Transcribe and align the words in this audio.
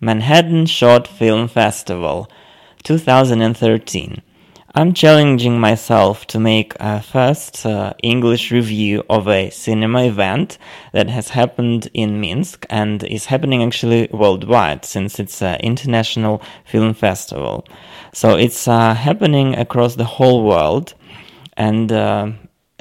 Manhattan 0.00 0.66
Short 0.66 1.08
Film 1.08 1.48
Festival 1.48 2.30
2013. 2.84 4.22
I'm 4.72 4.92
challenging 4.94 5.58
myself 5.58 6.24
to 6.28 6.38
make 6.38 6.74
a 6.78 7.02
first 7.02 7.66
uh, 7.66 7.94
English 8.00 8.52
review 8.52 9.02
of 9.10 9.26
a 9.26 9.50
cinema 9.50 10.04
event 10.04 10.56
that 10.92 11.08
has 11.08 11.30
happened 11.30 11.90
in 11.94 12.20
Minsk 12.20 12.64
and 12.70 13.02
is 13.02 13.24
happening 13.24 13.60
actually 13.64 14.08
worldwide 14.12 14.84
since 14.84 15.18
it's 15.18 15.42
an 15.42 15.58
international 15.62 16.42
film 16.64 16.94
festival. 16.94 17.66
So 18.12 18.36
it's 18.36 18.68
uh, 18.68 18.94
happening 18.94 19.56
across 19.56 19.96
the 19.96 20.04
whole 20.04 20.44
world 20.44 20.94
and 21.56 21.90
uh, 21.90 22.30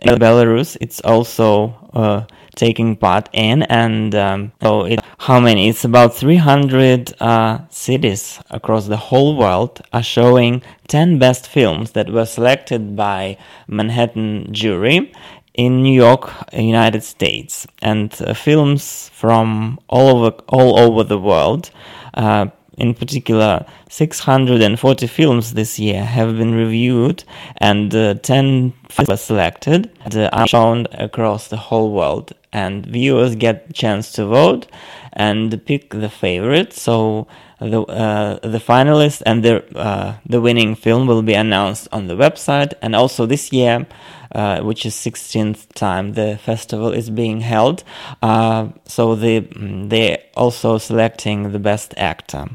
in 0.04 0.16
Belarus 0.20 0.78
it's 0.82 1.00
also 1.00 1.74
uh, 1.94 2.26
taking 2.58 2.96
part 2.96 3.30
in 3.32 3.64
and 3.64 4.14
um, 4.16 4.52
so 4.62 4.84
it, 4.84 5.00
how 5.20 5.40
many? 5.40 5.70
It's 5.70 5.86
about 5.86 6.16
300 6.16 7.14
uh, 7.22 7.60
cities 7.70 8.40
across 8.50 8.88
the 8.88 8.98
whole 8.98 9.38
world 9.38 9.82
are 9.94 10.04
showing 10.04 10.64
10 10.88 11.20
best 11.20 11.48
films 11.48 11.92
that 11.92 12.10
were 12.10 12.26
selected 12.26 12.96
by 12.96 13.38
manhattan 13.68 14.52
jury 14.52 15.14
in 15.54 15.82
new 15.82 15.94
york 15.94 16.32
united 16.54 17.04
states. 17.04 17.68
And 17.82 18.14
uh, 18.22 18.34
films 18.34 19.10
from 19.14 19.80
all 19.88 20.18
over 20.18 20.38
all 20.48 20.80
over 20.80 21.04
the 21.04 21.20
world 21.20 21.72
uh, 22.14 22.48
in 22.78 22.94
particular, 22.94 23.66
640 23.90 25.08
films 25.08 25.54
this 25.54 25.80
year 25.80 26.04
have 26.04 26.38
been 26.38 26.54
reviewed 26.54 27.24
and 27.58 27.94
uh, 27.94 28.14
10 28.14 28.72
films 28.90 29.10
were 29.10 29.18
selected 29.18 29.90
and 30.06 30.16
uh, 30.16 30.30
are 30.32 30.48
shown 30.48 30.86
across 30.92 31.48
the 31.48 31.58
whole 31.58 31.92
world. 31.92 32.34
And 32.54 32.86
viewers 32.86 33.36
get 33.36 33.74
chance 33.74 34.12
to 34.14 34.26
vote 34.26 34.68
and 35.14 35.64
pick 35.66 35.90
the 35.90 36.10
favorite. 36.10 36.72
So 36.74 37.28
the 37.60 37.82
uh, 37.82 38.40
the 38.40 38.60
finalist 38.60 39.22
and 39.26 39.44
the 39.44 39.64
uh, 39.78 40.16
the 40.26 40.40
winning 40.40 40.76
film 40.76 41.08
will 41.08 41.24
be 41.24 41.34
announced 41.34 41.88
on 41.92 42.08
the 42.08 42.16
website. 42.16 42.74
And 42.82 42.96
also 42.96 43.26
this 43.26 43.52
year, 43.52 43.86
uh, 44.34 44.62
which 44.62 44.86
is 44.86 44.94
16th 44.96 45.74
time 45.74 46.14
the 46.14 46.38
festival 46.38 46.92
is 46.94 47.10
being 47.10 47.42
held. 47.42 47.84
Uh, 48.22 48.70
so 48.86 49.16
they 49.16 49.40
they 49.40 50.24
also 50.36 50.78
selecting 50.78 51.52
the 51.52 51.60
best 51.60 51.94
actor. 51.98 52.48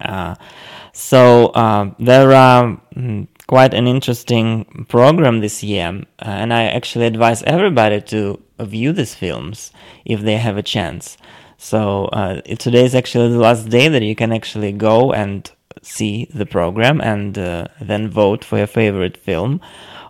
Uh, 0.00 0.34
so 0.92 1.46
uh, 1.48 1.90
there 1.98 2.32
are 2.32 2.80
mm, 2.94 3.28
quite 3.46 3.74
an 3.74 3.86
interesting 3.86 4.86
program 4.88 5.40
this 5.40 5.62
year, 5.62 6.02
uh, 6.20 6.28
and 6.28 6.52
I 6.52 6.64
actually 6.64 7.06
advise 7.06 7.42
everybody 7.44 8.00
to 8.02 8.40
view 8.60 8.92
these 8.92 9.14
films 9.14 9.72
if 10.04 10.20
they 10.20 10.36
have 10.36 10.56
a 10.56 10.62
chance. 10.62 11.16
So 11.56 12.06
uh, 12.06 12.40
today 12.42 12.84
is 12.84 12.94
actually 12.94 13.30
the 13.30 13.38
last 13.38 13.68
day 13.68 13.88
that 13.88 14.02
you 14.02 14.16
can 14.16 14.32
actually 14.32 14.72
go 14.72 15.12
and 15.12 15.50
see 15.82 16.28
the 16.32 16.46
program 16.46 17.00
and 17.00 17.34
then 17.34 18.08
vote 18.08 18.44
for 18.44 18.58
your 18.58 18.66
favorite 18.66 19.16
film 19.16 19.60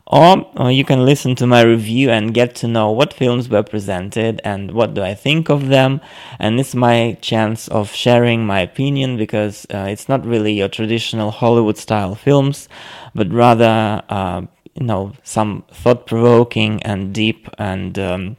or, 0.07 0.51
or 0.57 0.71
you 0.71 0.85
can 0.85 1.05
listen 1.05 1.35
to 1.37 1.47
my 1.47 1.63
review 1.63 2.11
and 2.11 2.35
get 2.35 2.55
to 2.57 2.69
know 2.69 2.91
what 2.91 3.15
films 3.15 3.49
were 3.49 3.63
presented 3.63 4.41
and 4.45 4.73
what 4.73 4.95
do 4.95 5.03
I 5.03 5.15
think 5.15 5.49
of 5.49 5.69
them. 5.69 6.01
And 6.39 6.61
it's 6.61 6.75
my 6.75 7.17
chance 7.21 7.69
of 7.69 7.93
sharing 7.93 8.45
my 8.45 8.61
opinion 8.61 9.17
because 9.17 9.67
uh, 9.73 9.87
it's 9.89 10.09
not 10.09 10.27
really 10.27 10.53
your 10.55 10.69
traditional 10.69 11.31
Hollywood 11.31 11.79
style 11.79 12.15
films, 12.15 12.69
but 13.15 13.33
rather, 13.33 14.03
uh, 14.09 14.43
you 14.75 14.87
know, 14.87 15.13
some 15.23 15.65
thought 15.71 16.07
provoking 16.07 16.83
and 16.83 17.15
deep 17.15 17.49
and 17.59 17.99
um, 17.99 18.37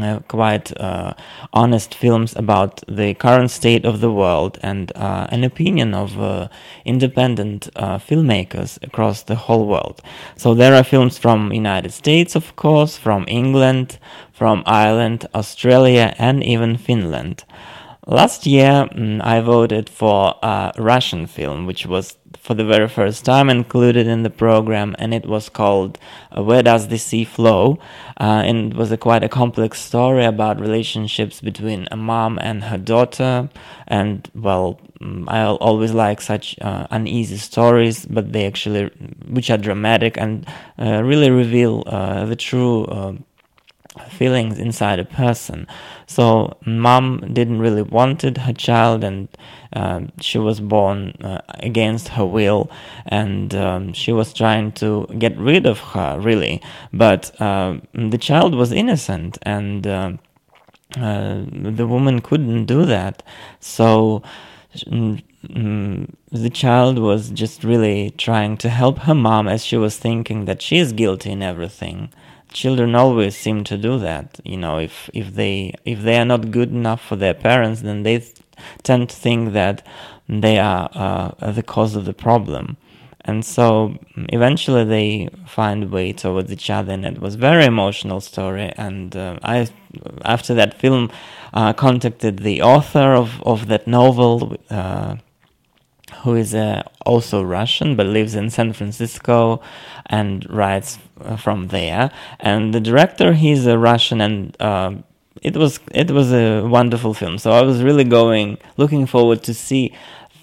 uh, 0.00 0.20
quite 0.28 0.78
uh, 0.80 1.14
honest 1.52 1.94
films 1.94 2.34
about 2.36 2.82
the 2.88 3.14
current 3.14 3.50
state 3.50 3.84
of 3.84 4.00
the 4.00 4.10
world 4.10 4.58
and 4.62 4.92
uh, 4.94 5.26
an 5.30 5.44
opinion 5.44 5.94
of 5.94 6.20
uh, 6.20 6.48
independent 6.84 7.68
uh, 7.76 7.98
filmmakers 7.98 8.82
across 8.82 9.22
the 9.22 9.34
whole 9.34 9.66
world. 9.66 10.00
So 10.36 10.54
there 10.54 10.74
are 10.74 10.84
films 10.84 11.18
from 11.18 11.52
United 11.52 11.92
States, 11.92 12.34
of 12.34 12.56
course, 12.56 12.96
from 12.96 13.24
England, 13.28 13.98
from 14.32 14.62
Ireland, 14.66 15.26
Australia, 15.34 16.14
and 16.18 16.42
even 16.42 16.76
Finland. 16.76 17.44
Last 18.06 18.46
year, 18.46 18.86
mm, 18.92 19.24
I 19.24 19.40
voted 19.40 19.88
for 19.88 20.34
a 20.42 20.72
Russian 20.76 21.26
film, 21.26 21.64
which 21.64 21.86
was 21.86 22.18
for 22.44 22.52
the 22.52 22.64
very 22.64 22.88
first 22.88 23.24
time 23.24 23.48
included 23.48 24.06
in 24.06 24.22
the 24.22 24.28
program, 24.28 24.94
and 24.98 25.14
it 25.14 25.24
was 25.24 25.48
called 25.48 25.98
uh, 26.30 26.42
"Where 26.42 26.62
Does 26.62 26.88
the 26.88 26.98
Sea 26.98 27.24
Flow?" 27.24 27.78
Uh, 28.20 28.42
and 28.44 28.72
it 28.72 28.76
was 28.76 28.92
a 28.92 28.98
quite 28.98 29.24
a 29.24 29.30
complex 29.30 29.80
story 29.80 30.26
about 30.26 30.60
relationships 30.60 31.40
between 31.40 31.88
a 31.90 31.96
mom 31.96 32.38
and 32.38 32.64
her 32.64 32.76
daughter. 32.76 33.48
And 33.88 34.30
well, 34.34 34.78
mm, 35.00 35.24
I 35.26 35.46
always 35.46 35.94
like 35.94 36.20
such 36.20 36.54
uh, 36.60 36.86
uneasy 36.90 37.38
stories, 37.38 38.04
but 38.04 38.32
they 38.34 38.46
actually, 38.46 38.90
which 39.26 39.48
are 39.48 39.56
dramatic 39.56 40.18
and 40.18 40.46
uh, 40.78 41.02
really 41.02 41.30
reveal 41.30 41.82
uh, 41.86 42.26
the 42.26 42.36
true 42.36 42.84
uh, 42.84 43.14
feelings 44.08 44.58
inside 44.58 44.98
a 44.98 45.04
person. 45.04 45.66
So 46.06 46.56
mom 46.66 47.32
didn't 47.32 47.58
really 47.58 47.82
wanted 47.82 48.38
her 48.38 48.52
child, 48.52 49.04
and 49.04 49.28
uh, 49.72 50.02
she 50.20 50.38
was 50.38 50.60
born 50.60 51.14
uh, 51.22 51.40
against 51.48 52.08
her 52.08 52.24
will, 52.24 52.70
and 53.06 53.54
um, 53.54 53.92
she 53.92 54.12
was 54.12 54.32
trying 54.32 54.72
to 54.72 55.06
get 55.18 55.36
rid 55.38 55.66
of 55.66 55.78
her 55.80 56.18
really. 56.20 56.60
But 56.92 57.40
uh, 57.40 57.78
the 57.92 58.18
child 58.18 58.54
was 58.54 58.72
innocent, 58.72 59.38
and 59.42 59.86
uh, 59.86 60.12
uh, 60.96 61.44
the 61.50 61.86
woman 61.86 62.20
couldn't 62.20 62.66
do 62.66 62.84
that. 62.86 63.22
So. 63.60 64.22
Mm, 64.76 65.22
the 66.32 66.50
child 66.50 66.98
was 66.98 67.30
just 67.30 67.62
really 67.62 68.10
trying 68.16 68.56
to 68.56 68.70
help 68.70 69.00
her 69.00 69.14
mom 69.14 69.46
as 69.46 69.64
she 69.64 69.76
was 69.76 69.98
thinking 69.98 70.46
that 70.46 70.62
she 70.62 70.78
is 70.78 70.92
guilty 70.92 71.30
in 71.30 71.42
everything 71.42 72.10
children 72.54 72.94
always 72.94 73.36
seem 73.36 73.64
to 73.64 73.76
do 73.76 73.98
that 73.98 74.40
you 74.44 74.56
know 74.56 74.78
if 74.78 75.10
if 75.12 75.34
they 75.34 75.74
if 75.84 76.02
they 76.02 76.16
are 76.16 76.24
not 76.24 76.50
good 76.50 76.70
enough 76.70 77.02
for 77.04 77.16
their 77.16 77.34
parents 77.34 77.82
then 77.82 78.02
they 78.04 78.18
th- 78.18 78.36
tend 78.82 79.10
to 79.10 79.16
think 79.16 79.52
that 79.52 79.86
they 80.28 80.58
are 80.58 80.88
uh, 80.94 81.50
the 81.50 81.62
cause 81.62 81.96
of 81.96 82.04
the 82.04 82.14
problem. 82.14 82.76
And 83.26 83.44
so 83.44 83.96
eventually 84.14 84.84
they 84.84 85.30
find 85.46 85.90
way 85.90 86.12
towards 86.12 86.52
each 86.52 86.68
other 86.68 86.92
and 86.92 87.06
it 87.06 87.20
was 87.20 87.36
very 87.36 87.64
emotional 87.64 88.20
story. 88.20 88.72
And 88.76 89.16
uh, 89.16 89.38
i 89.42 89.66
after 90.24 90.54
that 90.54 90.74
film 90.74 91.10
uh, 91.54 91.72
contacted 91.72 92.40
the 92.40 92.60
author 92.62 93.14
of, 93.14 93.40
of 93.44 93.68
that 93.68 93.86
novel 93.86 94.56
uh, 94.68 95.16
who 96.22 96.34
is 96.34 96.54
uh, 96.54 96.82
also 97.04 97.42
Russian 97.42 97.96
but 97.96 98.06
lives 98.06 98.34
in 98.34 98.50
San 98.50 98.72
Francisco 98.72 99.60
and 100.06 100.48
writes 100.50 100.98
uh, 101.20 101.36
from 101.36 101.68
there. 101.68 102.10
And 102.40 102.74
the 102.74 102.80
director, 102.80 103.32
he's 103.32 103.66
a 103.66 103.78
Russian, 103.78 104.20
and 104.20 104.56
uh, 104.60 104.94
it 105.42 105.56
was 105.56 105.80
it 105.92 106.10
was 106.10 106.32
a 106.32 106.62
wonderful 106.62 107.14
film. 107.14 107.38
So 107.38 107.52
I 107.52 107.62
was 107.62 107.82
really 107.82 108.04
going 108.04 108.58
looking 108.76 109.06
forward 109.06 109.42
to 109.44 109.54
see 109.54 109.92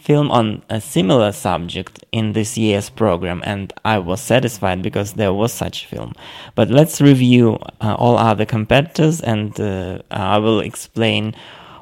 film 0.02 0.32
on 0.32 0.64
a 0.70 0.82
similar 0.82 1.32
subject 1.32 2.04
in 2.12 2.34
this 2.34 2.58
year's 2.58 2.90
program 2.90 3.42
and 3.46 3.72
I 3.86 4.00
was 4.00 4.20
satisfied 4.20 4.82
because 4.82 5.14
there 5.14 5.32
was 5.32 5.54
such 5.54 5.86
film. 5.86 6.14
But 6.56 6.70
let's 6.70 7.00
review 7.00 7.60
uh, 7.80 7.96
all 8.00 8.18
other 8.18 8.46
competitors 8.46 9.22
and 9.22 9.60
uh, 9.60 10.00
I 10.10 10.40
will 10.40 10.60
explain 10.60 11.36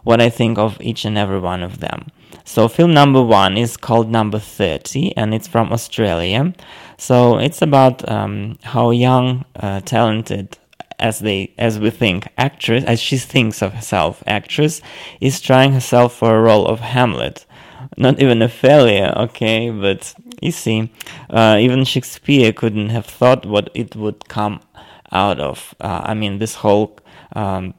what 0.03 0.19
I 0.21 0.29
think 0.29 0.57
of 0.57 0.81
each 0.81 1.05
and 1.05 1.17
every 1.17 1.39
one 1.39 1.63
of 1.63 1.79
them. 1.79 2.07
So 2.49 2.67
film 2.67 2.95
number 2.95 3.21
one 3.21 3.59
is 3.59 3.77
called 3.77 4.09
Number 4.09 4.39
30 4.39 5.15
and 5.15 5.35
it's 5.35 5.47
from 5.47 5.71
Australia. 5.71 6.51
So 6.97 7.37
it's 7.37 7.61
about 7.61 8.09
um, 8.09 8.57
how 8.63 8.89
young, 8.89 9.45
uh, 9.55 9.81
talented, 9.81 10.57
as 10.97 11.19
they 11.19 11.53
as 11.59 11.77
we 11.77 11.91
think 11.91 12.27
actress 12.39 12.83
as 12.85 12.99
she 12.99 13.17
thinks 13.19 13.61
of 13.61 13.73
herself 13.73 14.23
actress 14.25 14.81
is 15.21 15.39
trying 15.39 15.73
herself 15.73 16.15
for 16.15 16.35
a 16.35 16.41
role 16.41 16.65
of 16.65 16.79
Hamlet. 16.79 17.45
Not 17.97 18.19
even 18.19 18.41
a 18.41 18.49
failure, 18.49 19.13
okay, 19.15 19.69
but 19.69 20.15
you 20.41 20.51
see, 20.51 20.91
uh, 21.29 21.59
even 21.61 21.85
Shakespeare 21.85 22.51
couldn't 22.51 22.89
have 22.89 23.05
thought 23.05 23.45
what 23.45 23.69
it 23.75 23.95
would 23.95 24.27
come 24.27 24.59
out 25.11 25.39
of. 25.39 25.75
Uh, 25.79 26.01
I 26.03 26.15
mean, 26.15 26.39
this 26.39 26.55
whole 26.55 26.97
um, 27.33 27.75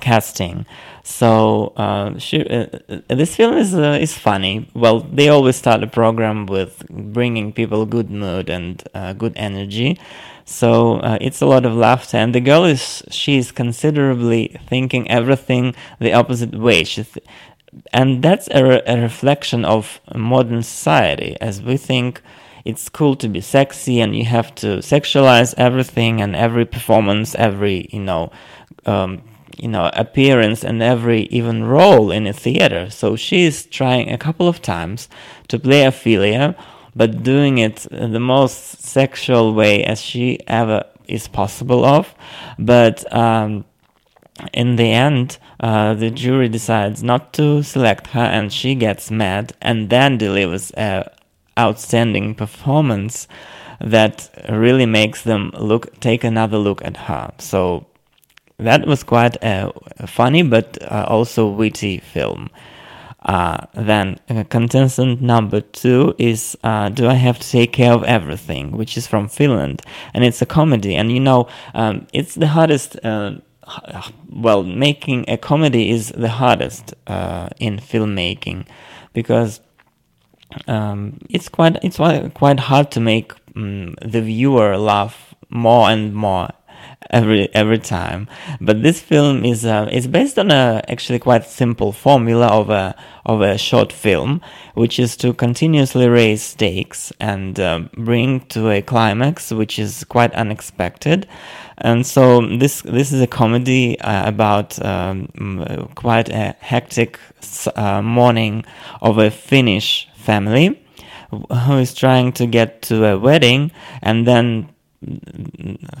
casting. 0.00 0.66
So 1.02 1.74
uh, 1.76 2.18
she, 2.18 2.46
uh, 2.48 2.66
uh, 2.88 3.00
this 3.08 3.36
film 3.36 3.58
is 3.58 3.74
uh, 3.74 3.98
is 4.00 4.16
funny. 4.16 4.68
Well, 4.74 5.00
they 5.00 5.28
always 5.28 5.56
start 5.56 5.82
a 5.82 5.86
program 5.86 6.46
with 6.46 6.86
bringing 6.88 7.52
people 7.52 7.84
good 7.86 8.10
mood 8.10 8.48
and 8.48 8.82
uh, 8.94 9.12
good 9.12 9.34
energy. 9.36 9.98
So 10.46 10.96
uh, 10.96 11.18
it's 11.20 11.40
a 11.40 11.46
lot 11.46 11.64
of 11.64 11.74
laughter, 11.74 12.16
and 12.16 12.34
the 12.34 12.40
girl 12.40 12.64
is 12.64 13.02
she 13.10 13.36
is 13.36 13.52
considerably 13.52 14.58
thinking 14.68 15.10
everything 15.10 15.74
the 16.00 16.12
opposite 16.12 16.54
way. 16.54 16.84
She 16.84 17.04
th- 17.04 17.26
and 17.92 18.22
that's 18.22 18.48
a, 18.52 18.64
re- 18.64 18.82
a 18.86 19.00
reflection 19.00 19.64
of 19.64 20.00
modern 20.14 20.62
society, 20.62 21.36
as 21.40 21.60
we 21.62 21.76
think 21.76 22.22
it's 22.64 22.88
cool 22.88 23.16
to 23.16 23.28
be 23.28 23.40
sexy 23.40 24.00
and 24.00 24.16
you 24.16 24.24
have 24.24 24.54
to 24.54 24.78
sexualize 24.78 25.54
everything 25.58 26.20
and 26.20 26.34
every 26.34 26.64
performance, 26.64 27.34
every 27.34 27.88
you 27.90 28.00
know. 28.00 28.30
Um, 28.86 29.22
you 29.58 29.68
know 29.68 29.90
appearance 29.94 30.64
and 30.64 30.82
every 30.82 31.22
even 31.24 31.64
role 31.64 32.10
in 32.10 32.26
a 32.26 32.32
theater. 32.32 32.90
So 32.90 33.16
she's 33.16 33.66
trying 33.66 34.10
a 34.10 34.18
couple 34.18 34.48
of 34.48 34.62
times 34.62 35.08
to 35.48 35.58
play 35.58 35.84
Ophelia, 35.84 36.56
but 36.94 37.22
doing 37.22 37.58
it 37.58 37.86
the 37.90 38.20
most 38.20 38.82
sexual 38.82 39.54
way 39.54 39.84
as 39.84 40.00
she 40.00 40.40
ever 40.46 40.84
is 41.08 41.28
possible 41.28 41.84
of. 41.84 42.14
But 42.58 43.12
um, 43.12 43.64
in 44.52 44.76
the 44.76 44.90
end, 44.90 45.38
uh, 45.60 45.94
the 45.94 46.10
jury 46.10 46.48
decides 46.48 47.02
not 47.02 47.32
to 47.34 47.62
select 47.62 48.08
her, 48.08 48.20
and 48.20 48.52
she 48.52 48.74
gets 48.74 49.10
mad, 49.10 49.54
and 49.60 49.90
then 49.90 50.18
delivers 50.18 50.70
a 50.76 51.10
outstanding 51.58 52.34
performance 52.34 53.28
that 53.80 54.28
really 54.48 54.86
makes 54.86 55.22
them 55.22 55.50
look 55.58 56.00
take 56.00 56.24
another 56.24 56.58
look 56.58 56.84
at 56.84 56.96
her. 56.96 57.32
So 57.38 57.86
that 58.58 58.86
was 58.86 59.02
quite 59.02 59.36
a, 59.42 59.72
funny 60.06 60.42
but 60.42 60.78
uh, 60.82 61.06
also 61.08 61.48
witty 61.48 61.98
film. 61.98 62.50
Uh, 63.24 63.66
then 63.72 64.18
uh, 64.28 64.44
contestant 64.50 65.22
number 65.22 65.60
two 65.60 66.14
is 66.18 66.56
uh, 66.62 66.90
Do 66.90 67.08
I 67.08 67.14
Have 67.14 67.38
to 67.38 67.50
Take 67.50 67.72
Care 67.72 67.92
of 67.92 68.04
Everything, 68.04 68.72
which 68.72 68.98
is 68.98 69.06
from 69.06 69.28
Finland, 69.28 69.80
and 70.12 70.24
it's 70.24 70.42
a 70.42 70.46
comedy. 70.46 70.94
And 70.94 71.10
you 71.10 71.20
know, 71.20 71.48
um, 71.74 72.06
it's 72.12 72.34
the 72.34 72.48
hardest. 72.48 73.02
Uh, 73.02 73.36
well, 74.28 74.62
making 74.62 75.24
a 75.26 75.38
comedy 75.38 75.88
is 75.88 76.10
the 76.10 76.28
hardest 76.28 76.92
uh, 77.06 77.48
in 77.58 77.78
filmmaking 77.78 78.66
because 79.14 79.62
um, 80.68 81.18
it's 81.30 81.48
quite 81.48 81.78
it's 81.82 81.96
quite 81.96 82.60
hard 82.60 82.90
to 82.90 83.00
make 83.00 83.32
um, 83.56 83.94
the 84.02 84.20
viewer 84.20 84.76
laugh 84.76 85.34
more 85.48 85.88
and 85.88 86.14
more 86.14 86.50
every 87.10 87.52
every 87.54 87.78
time. 87.78 88.28
But 88.60 88.82
this 88.82 89.00
film 89.00 89.44
is 89.44 89.64
uh, 89.64 89.88
is 89.92 90.06
based 90.06 90.38
on 90.38 90.50
a 90.50 90.82
actually 90.88 91.18
quite 91.18 91.44
simple 91.44 91.92
formula 91.92 92.46
of 92.48 92.70
a 92.70 92.94
of 93.26 93.40
a 93.40 93.58
short 93.58 93.92
film, 93.92 94.40
which 94.74 94.98
is 94.98 95.16
to 95.18 95.32
continuously 95.32 96.08
raise 96.08 96.42
stakes 96.42 97.12
and 97.20 97.58
uh, 97.58 97.80
bring 97.96 98.40
to 98.48 98.70
a 98.70 98.82
climax, 98.82 99.50
which 99.50 99.78
is 99.78 100.04
quite 100.04 100.32
unexpected. 100.34 101.26
And 101.78 102.06
so 102.06 102.40
this 102.40 102.82
this 102.82 103.12
is 103.12 103.20
a 103.20 103.26
comedy 103.26 103.98
uh, 104.00 104.28
about 104.28 104.84
um, 104.84 105.28
quite 105.94 106.28
a 106.28 106.56
hectic 106.60 107.18
uh, 107.76 108.02
morning 108.02 108.64
of 109.00 109.18
a 109.18 109.30
Finnish 109.30 110.08
family 110.14 110.80
who 111.30 111.78
is 111.78 111.94
trying 111.94 112.32
to 112.32 112.46
get 112.46 112.82
to 112.82 113.04
a 113.04 113.18
wedding 113.18 113.72
and 114.02 114.26
then 114.26 114.68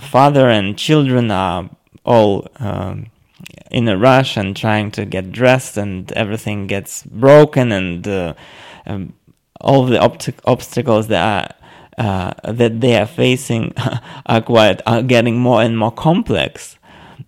father 0.00 0.48
and 0.48 0.76
children 0.78 1.30
are 1.30 1.70
all 2.04 2.46
um, 2.58 3.06
in 3.70 3.88
a 3.88 3.96
rush 3.96 4.36
and 4.36 4.56
trying 4.56 4.90
to 4.92 5.04
get 5.04 5.32
dressed 5.32 5.76
and 5.76 6.12
everything 6.12 6.66
gets 6.66 7.02
broken 7.04 7.72
and 7.72 8.06
uh, 8.06 8.34
um, 8.86 9.12
all 9.60 9.86
the 9.86 9.98
obstacles 10.44 11.08
that 11.08 11.24
are 11.24 11.54
uh, 11.96 12.52
that 12.52 12.80
they 12.80 12.96
are 12.96 13.06
facing 13.06 13.72
are 14.26 14.42
quite 14.42 14.80
are 14.86 15.02
getting 15.02 15.38
more 15.38 15.62
and 15.62 15.78
more 15.78 15.92
complex. 15.92 16.76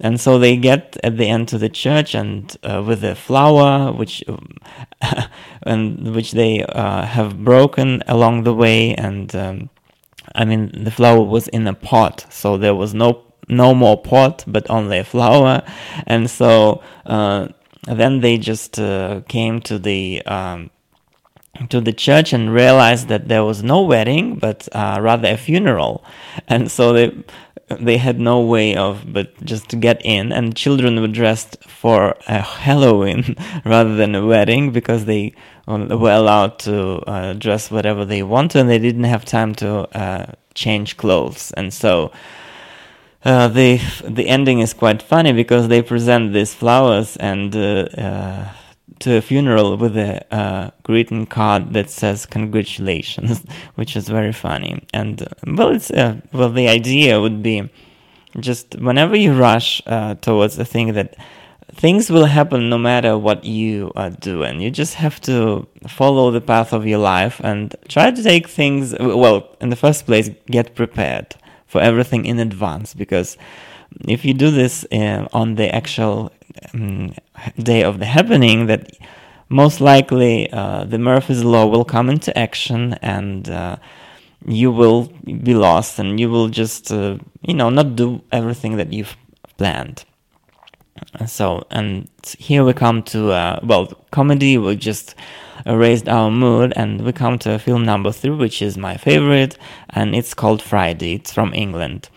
And 0.01 0.21
so 0.21 0.39
they 0.39 0.57
get 0.57 0.97
at 1.03 1.17
the 1.17 1.27
end 1.29 1.49
to 1.49 1.59
the 1.59 1.69
church 1.69 2.15
and 2.15 2.55
uh, 2.63 2.83
with 2.87 3.03
a 3.05 3.15
flower 3.15 3.93
which 3.93 4.25
and 5.63 6.15
which 6.15 6.33
they 6.33 6.65
uh, 6.65 7.03
have 7.03 7.45
broken 7.45 8.03
along 8.07 8.43
the 8.43 8.53
way 8.53 8.95
and 8.95 9.35
um, 9.35 9.71
I 10.35 10.45
mean 10.45 10.85
the 10.85 10.91
flower 10.91 11.23
was 11.23 11.49
in 11.49 11.67
a 11.67 11.75
pot 11.75 12.27
so 12.31 12.57
there 12.57 12.75
was 12.75 12.95
no 12.95 13.27
no 13.49 13.75
more 13.75 14.01
pot 14.01 14.45
but 14.47 14.69
only 14.71 14.99
a 14.99 15.05
flower. 15.05 15.63
And 16.07 16.31
so 16.31 16.83
uh, 17.05 17.49
then 17.87 18.21
they 18.21 18.39
just 18.39 18.79
uh, 18.79 19.23
came 19.29 19.61
to 19.63 19.79
the 19.79 20.25
um, 20.27 20.71
to 21.71 21.81
the 21.81 21.93
church 21.93 22.33
and 22.33 22.53
realized 22.53 23.09
that 23.09 23.29
there 23.29 23.45
was 23.45 23.63
no 23.63 23.83
wedding 23.83 24.37
but 24.37 24.69
uh, 24.73 24.99
rather 25.01 25.29
a 25.29 25.37
funeral. 25.37 26.05
And 26.49 26.71
so 26.71 26.93
they 26.93 27.13
they 27.69 27.97
had 27.97 28.21
no 28.21 28.41
way 28.41 28.77
of 28.77 29.13
but 29.13 29.43
just 29.45 29.69
to 29.69 29.77
get 29.77 30.01
in 30.05 30.31
and 30.31 30.55
children 30.55 31.01
were 31.01 31.09
dressed 31.09 31.57
for 31.65 32.15
a 32.29 32.41
halloween 32.41 33.35
rather 33.65 33.97
than 33.97 34.15
a 34.15 34.25
wedding 34.25 34.71
because 34.71 35.05
they 35.07 35.35
were 35.67 36.13
allowed 36.13 36.59
to 36.61 36.99
uh, 37.07 37.33
dress 37.35 37.71
whatever 37.71 38.05
they 38.05 38.23
wanted 38.23 38.61
and 38.61 38.71
they 38.71 38.79
didn't 38.79 39.05
have 39.05 39.25
time 39.25 39.55
to 39.55 39.69
uh, 39.97 40.33
change 40.55 40.97
clothes 40.97 41.51
and 41.53 41.73
so 41.73 42.13
uh, 43.27 43.49
the 43.49 43.81
the 44.05 44.29
ending 44.29 44.61
is 44.61 44.73
quite 44.73 45.03
funny 45.03 45.33
because 45.33 45.67
they 45.67 45.83
present 45.83 46.33
these 46.33 46.55
flowers 46.55 47.17
and 47.17 47.57
uh, 47.57 47.89
uh, 47.99 48.49
to 49.01 49.17
a 49.17 49.21
funeral 49.21 49.77
with 49.77 49.97
a 49.97 50.25
uh, 50.33 50.71
greeting 50.85 51.27
card 51.27 51.73
that 51.73 51.91
says 51.91 52.25
congratulations, 52.25 53.43
which 53.75 53.97
is 53.97 54.09
very 54.09 54.33
funny. 54.33 54.81
And 54.95 55.27
well, 55.45 55.71
it's 55.71 55.91
well 56.33 56.51
the 56.51 56.69
idea 56.69 57.21
would 57.21 57.43
be 57.43 57.69
just 58.39 58.77
whenever 58.77 59.17
you 59.17 59.33
rush 59.33 59.83
towards 60.21 60.57
a 60.57 60.65
thing 60.65 60.93
that 60.93 61.17
things 61.73 62.11
will 62.11 62.27
happen 62.27 62.69
no 62.69 62.79
matter 62.79 63.19
what 63.19 63.45
you 63.45 63.93
are 63.97 64.11
doing. 64.11 64.61
you 64.61 64.71
just 64.71 64.95
have 64.95 65.21
to 65.21 65.67
follow 65.89 66.31
the 66.31 66.41
path 66.41 66.73
of 66.73 66.87
your 66.87 66.99
life 66.99 67.41
and 67.43 67.75
try 67.89 68.11
to 68.11 68.23
take 68.23 68.49
things. 68.49 68.95
Well, 68.99 69.57
in 69.61 69.71
the 69.71 69.77
first 69.77 70.07
place, 70.07 70.31
get 70.47 70.75
prepared 70.75 71.35
for 71.67 71.81
everything 71.81 72.25
in 72.25 72.39
advance 72.39 72.95
because 72.95 73.37
if 74.09 74.25
you 74.25 74.35
do 74.35 74.51
this 74.51 74.85
uh, 74.93 75.27
on 75.33 75.57
the 75.57 75.75
actual 75.75 76.33
um, 76.73 77.15
day 77.59 77.83
of 77.83 77.99
the 77.99 78.07
happening, 78.07 78.67
that 78.67 78.93
most 79.49 79.81
likely 79.81 80.51
uh, 80.53 80.85
the 80.85 80.99
Murphy's 80.99 81.45
Law 81.45 81.67
will 81.67 81.85
come 81.85 82.09
into 82.09 82.37
action 82.39 82.95
and 83.03 83.49
uh, 83.49 83.77
you 84.47 84.71
will 84.71 85.13
be 85.25 85.55
lost 85.55 85.99
and 85.99 86.19
you 86.21 86.31
will 86.31 86.49
just, 86.49 86.93
uh, 86.93 87.19
you 87.43 87.55
know, 87.55 87.71
not 87.71 87.97
do 87.97 88.23
everything 88.33 88.77
that 88.77 88.93
you've 88.93 89.17
planned. 89.57 90.05
So, 91.27 91.67
and 91.71 92.09
here 92.39 92.65
we 92.65 92.73
come 92.73 93.03
to, 93.05 93.33
uh, 93.33 93.61
well, 93.63 93.87
comedy, 94.11 94.59
we 94.59 94.77
just 94.77 95.15
raised 95.65 96.09
our 96.09 96.31
mood 96.31 96.73
and 96.77 97.05
we 97.05 97.13
come 97.13 97.39
to 97.41 97.59
film 97.59 97.85
number 97.85 98.13
three, 98.13 98.31
which 98.31 98.63
is 98.63 98.77
my 98.77 98.97
favorite, 98.97 99.59
and 99.91 100.15
it's 100.15 100.35
called 100.35 100.63
Friday. 100.63 101.15
It's 101.15 101.33
from 101.33 101.53
England 101.55 102.09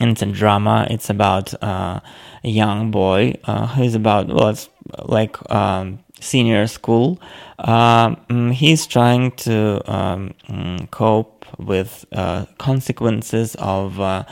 and 0.00 0.10
it's 0.12 0.22
a 0.22 0.26
drama. 0.26 0.86
It's 0.90 1.10
about 1.10 1.52
uh, 1.62 2.00
a 2.44 2.48
young 2.48 2.90
boy 2.90 3.34
uh, 3.44 3.66
who's 3.68 3.94
about 3.94 4.28
well, 4.28 4.48
it's 4.48 4.68
like 5.04 5.36
um, 5.50 5.98
senior 6.20 6.66
school. 6.66 7.20
Um, 7.58 8.52
he's 8.52 8.86
trying 8.86 9.32
to 9.32 9.82
um, 9.92 10.34
mm, 10.48 10.90
cope 10.90 11.44
with 11.58 12.04
uh, 12.12 12.46
consequences 12.58 13.54
of 13.56 14.00
uh, 14.00 14.24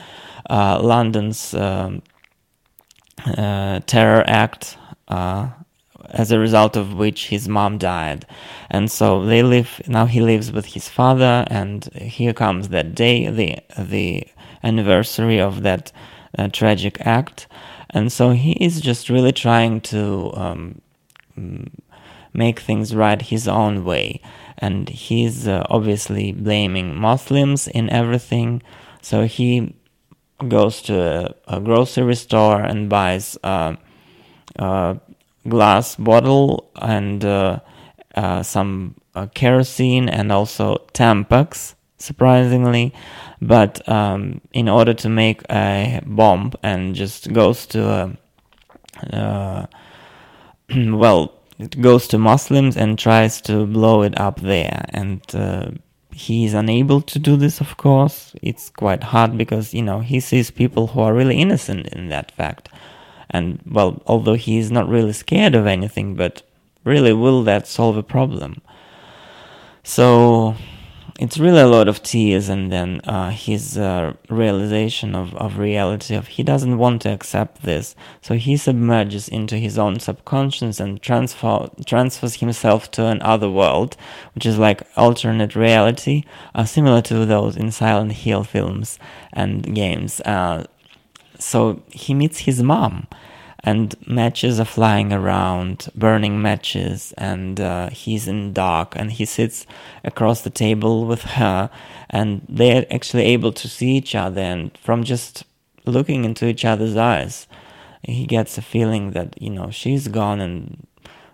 London's 0.50 1.54
um, 1.54 2.02
terror 3.86 4.24
act. 4.26 4.76
as 6.12 6.32
a 6.32 6.38
result 6.40 6.76
of 6.76 6.94
which 6.94 7.28
his 7.28 7.48
mom 7.48 7.78
died, 7.78 8.26
and 8.68 8.90
so 8.90 9.24
they 9.24 9.42
live 9.42 9.80
now. 9.86 10.06
He 10.06 10.20
lives 10.20 10.50
with 10.50 10.66
his 10.66 10.88
father, 10.88 11.44
and 11.48 11.84
here 11.94 12.32
comes 12.32 12.68
that 12.68 12.94
day. 12.94 13.30
The 13.30 13.58
the 13.78 14.26
anniversary 14.62 15.40
of 15.40 15.62
that 15.62 15.92
uh, 16.38 16.48
tragic 16.48 17.00
act. 17.06 17.46
And 17.90 18.12
so 18.12 18.30
he 18.30 18.52
is 18.52 18.80
just 18.80 19.08
really 19.08 19.32
trying 19.32 19.80
to 19.82 20.32
um, 20.34 20.80
make 22.32 22.60
things 22.60 22.94
right 22.94 23.20
his 23.20 23.48
own 23.48 23.84
way. 23.84 24.20
And 24.58 24.88
he's 24.88 25.48
uh, 25.48 25.66
obviously 25.70 26.32
blaming 26.32 26.94
Muslims 26.94 27.66
in 27.66 27.90
everything. 27.90 28.62
So 29.02 29.26
he 29.26 29.74
goes 30.48 30.82
to 30.82 31.34
a, 31.48 31.56
a 31.56 31.60
grocery 31.60 32.14
store 32.14 32.60
and 32.60 32.88
buys 32.88 33.38
a, 33.42 33.76
a 34.56 35.00
glass 35.48 35.96
bottle 35.96 36.70
and 36.80 37.24
uh, 37.24 37.60
uh, 38.14 38.42
some 38.42 38.94
uh, 39.14 39.26
kerosene 39.34 40.08
and 40.08 40.32
also 40.32 40.78
Tampax, 40.92 41.74
surprisingly. 41.98 42.92
But 43.40 43.86
um, 43.88 44.40
in 44.52 44.68
order 44.68 44.94
to 44.94 45.08
make 45.08 45.42
a 45.50 46.00
bomb 46.04 46.52
and 46.62 46.94
just 46.94 47.32
goes 47.32 47.66
to 47.68 48.16
a, 49.12 49.16
uh, 49.16 49.66
well 50.76 51.40
it 51.60 51.78
goes 51.82 52.08
to 52.08 52.18
Muslims 52.18 52.76
and 52.76 52.98
tries 52.98 53.42
to 53.42 53.66
blow 53.66 54.02
it 54.02 54.18
up 54.18 54.40
there. 54.40 54.86
And 54.88 55.22
uh, 56.12 56.32
is 56.32 56.54
unable 56.54 57.00
to 57.02 57.18
do 57.18 57.36
this 57.36 57.60
of 57.60 57.76
course. 57.76 58.34
It's 58.42 58.70
quite 58.70 59.02
hard 59.02 59.36
because 59.36 59.74
you 59.74 59.82
know 59.82 60.00
he 60.00 60.20
sees 60.20 60.50
people 60.50 60.88
who 60.88 61.00
are 61.00 61.14
really 61.14 61.40
innocent 61.40 61.88
in 61.88 62.08
that 62.08 62.32
fact. 62.32 62.68
And 63.30 63.60
well 63.66 64.02
although 64.06 64.34
he 64.34 64.58
is 64.58 64.70
not 64.70 64.88
really 64.88 65.12
scared 65.12 65.54
of 65.54 65.66
anything 65.66 66.14
but 66.14 66.42
really 66.84 67.12
will 67.12 67.42
that 67.44 67.66
solve 67.66 67.96
a 67.96 68.02
problem? 68.02 68.60
So 69.82 70.56
it's 71.18 71.38
really 71.38 71.60
a 71.60 71.66
lot 71.66 71.88
of 71.88 72.02
tears 72.02 72.48
and 72.48 72.70
then 72.70 73.00
uh, 73.04 73.30
his 73.30 73.76
uh, 73.76 74.14
realization 74.28 75.14
of, 75.14 75.34
of 75.34 75.58
reality 75.58 76.14
of 76.14 76.28
he 76.28 76.42
doesn't 76.42 76.78
want 76.78 77.02
to 77.02 77.12
accept 77.12 77.62
this. 77.62 77.94
So 78.20 78.34
he 78.34 78.56
submerges 78.56 79.28
into 79.28 79.56
his 79.56 79.78
own 79.78 80.00
subconscious 80.00 80.80
and 80.80 81.00
transfer, 81.02 81.68
transfers 81.86 82.36
himself 82.36 82.90
to 82.92 83.06
another 83.06 83.50
world 83.50 83.96
which 84.34 84.46
is 84.46 84.58
like 84.58 84.82
alternate 84.96 85.56
reality 85.56 86.24
uh, 86.54 86.64
similar 86.64 87.02
to 87.02 87.26
those 87.26 87.56
in 87.56 87.70
silent 87.70 88.12
hill 88.12 88.44
films 88.44 88.98
and 89.32 89.74
games. 89.74 90.20
Uh, 90.22 90.64
so 91.38 91.82
he 91.88 92.14
meets 92.14 92.40
his 92.40 92.62
mom 92.62 93.06
and 93.62 93.94
matches 94.06 94.58
are 94.58 94.64
flying 94.64 95.12
around, 95.12 95.88
burning 95.94 96.40
matches, 96.40 97.12
and 97.18 97.60
uh, 97.60 97.90
he's 97.90 98.26
in 98.26 98.52
dark, 98.52 98.94
and 98.96 99.12
he 99.12 99.24
sits 99.24 99.66
across 100.02 100.40
the 100.40 100.50
table 100.50 101.04
with 101.04 101.22
her, 101.22 101.70
and 102.08 102.42
they're 102.48 102.86
actually 102.90 103.24
able 103.24 103.52
to 103.52 103.68
see 103.68 103.96
each 103.96 104.14
other, 104.14 104.40
and 104.40 104.76
from 104.78 105.04
just 105.04 105.44
looking 105.84 106.24
into 106.24 106.46
each 106.46 106.64
other's 106.64 106.96
eyes, 106.96 107.46
he 108.02 108.24
gets 108.24 108.56
a 108.56 108.62
feeling 108.62 109.10
that 109.10 109.40
you 109.40 109.50
know 109.50 109.70
she's 109.70 110.08
gone, 110.08 110.40
and 110.40 110.86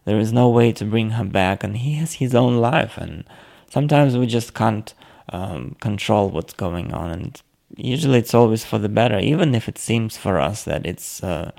there 0.05 0.19
is 0.19 0.33
no 0.33 0.49
way 0.49 0.73
to 0.73 0.85
bring 0.85 1.11
her 1.11 1.25
back, 1.25 1.63
and 1.63 1.77
he 1.79 1.95
has 1.95 2.15
his 2.15 2.35
own 2.35 2.57
life, 2.57 2.99
and 2.99 3.25
sometimes 3.71 4.17
we 4.17 4.27
just 4.27 4.53
can't 4.53 4.95
um, 5.29 5.77
control 5.81 6.29
what's 6.31 6.55
going 6.55 6.93
on, 6.93 7.11
and 7.13 7.43
usually 7.77 8.19
it's 8.19 8.35
always 8.35 8.65
for 8.65 8.79
the 8.79 8.89
better, 8.89 9.21
even 9.21 9.55
if 9.55 9.69
it 9.69 9.79
seems 9.79 10.17
for 10.17 10.41
us 10.41 10.65
that 10.65 10.85
it's. 10.85 11.23
Uh, 11.23 11.53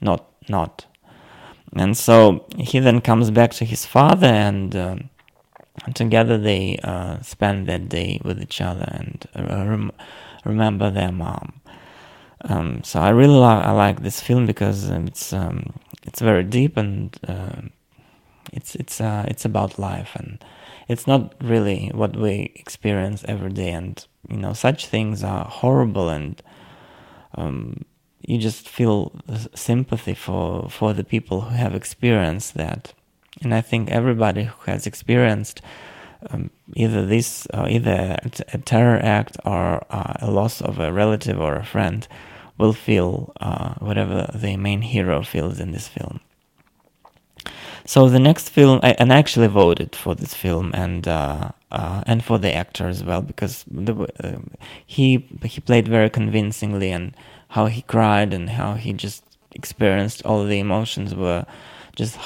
not 0.00 0.26
not. 0.48 0.86
And 1.76 1.96
so 1.96 2.46
he 2.56 2.78
then 2.78 3.00
comes 3.00 3.30
back 3.30 3.52
to 3.52 3.64
his 3.64 3.84
father, 3.84 4.26
and 4.26 4.74
uh, 4.74 4.96
together 5.94 6.38
they 6.38 6.78
uh, 6.82 7.20
spend 7.22 7.66
that 7.68 7.88
day 7.88 8.20
with 8.24 8.40
each 8.40 8.60
other 8.60 8.88
and 8.88 9.26
uh, 9.36 9.64
rem- 9.66 9.92
remember 10.44 10.90
their 10.90 11.12
mom. 11.12 11.60
Um, 12.42 12.82
so 12.84 13.00
I 13.00 13.10
really 13.10 13.34
li- 13.34 13.42
I 13.42 13.72
like 13.72 14.02
this 14.02 14.20
film 14.20 14.46
because 14.46 14.88
it's 14.88 15.32
um, 15.32 15.74
it's 16.04 16.20
very 16.20 16.44
deep 16.44 16.76
and 16.76 17.16
uh, 17.26 17.62
it's 18.52 18.74
it's 18.76 19.00
uh, 19.00 19.24
it's 19.28 19.44
about 19.44 19.78
life 19.78 20.12
and 20.14 20.42
it's 20.88 21.06
not 21.06 21.34
really 21.42 21.90
what 21.92 22.16
we 22.16 22.52
experience 22.54 23.24
every 23.28 23.50
day 23.50 23.70
and 23.70 24.06
you 24.28 24.36
know 24.36 24.52
such 24.52 24.86
things 24.86 25.22
are 25.22 25.44
horrible 25.44 26.08
and 26.08 26.42
um, 27.34 27.84
you 28.22 28.38
just 28.38 28.68
feel 28.68 29.12
sympathy 29.54 30.14
for 30.14 30.68
for 30.70 30.92
the 30.92 31.04
people 31.04 31.42
who 31.42 31.54
have 31.56 31.74
experienced 31.74 32.54
that. 32.54 32.92
And 33.42 33.54
i 33.54 33.60
think 33.60 33.90
everybody 33.90 34.44
who 34.44 34.70
has 34.70 34.86
experienced 34.86 35.62
um, 36.30 36.50
either 36.74 37.06
this 37.06 37.46
uh, 37.54 37.66
either 37.68 38.18
a 38.52 38.58
terror 38.58 38.98
act 39.02 39.36
or 39.44 39.84
uh, 39.90 40.14
a 40.20 40.30
loss 40.30 40.60
of 40.60 40.78
a 40.78 40.92
relative 40.92 41.40
or 41.40 41.56
a 41.56 41.64
friend 41.64 42.06
will 42.58 42.72
feel 42.72 43.32
uh, 43.40 43.74
whatever 43.74 44.28
the 44.34 44.56
main 44.56 44.82
hero 44.82 45.22
feels 45.22 45.60
in 45.60 45.70
this 45.70 45.86
film. 45.86 46.20
So 47.84 48.08
the 48.08 48.18
next 48.18 48.50
film 48.50 48.80
I, 48.82 48.92
and 48.98 49.12
I 49.12 49.18
actually 49.18 49.46
voted 49.46 49.94
for 49.96 50.14
this 50.14 50.34
film 50.34 50.72
and 50.74 51.06
uh, 51.06 51.52
uh, 51.70 52.02
and 52.06 52.22
for 52.22 52.38
the 52.38 52.52
actor 52.52 52.88
as 52.88 53.02
well 53.04 53.22
because 53.22 53.64
the, 53.70 53.94
uh, 54.22 54.40
he 54.84 55.26
he 55.44 55.60
played 55.60 55.88
very 55.88 56.10
convincingly 56.10 56.90
and 56.90 57.14
how 57.48 57.66
he 57.66 57.82
cried 57.82 58.32
and 58.34 58.50
how 58.50 58.74
he 58.74 58.92
just 58.92 59.24
experienced 59.52 60.24
all 60.24 60.44
the 60.44 60.58
emotions 60.58 61.14
were 61.14 61.44
just 61.96 62.16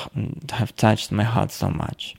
have 0.51 0.77
touched 0.77 1.11
my 1.11 1.23
heart 1.23 1.51
so 1.51 1.71
much. 1.71 2.15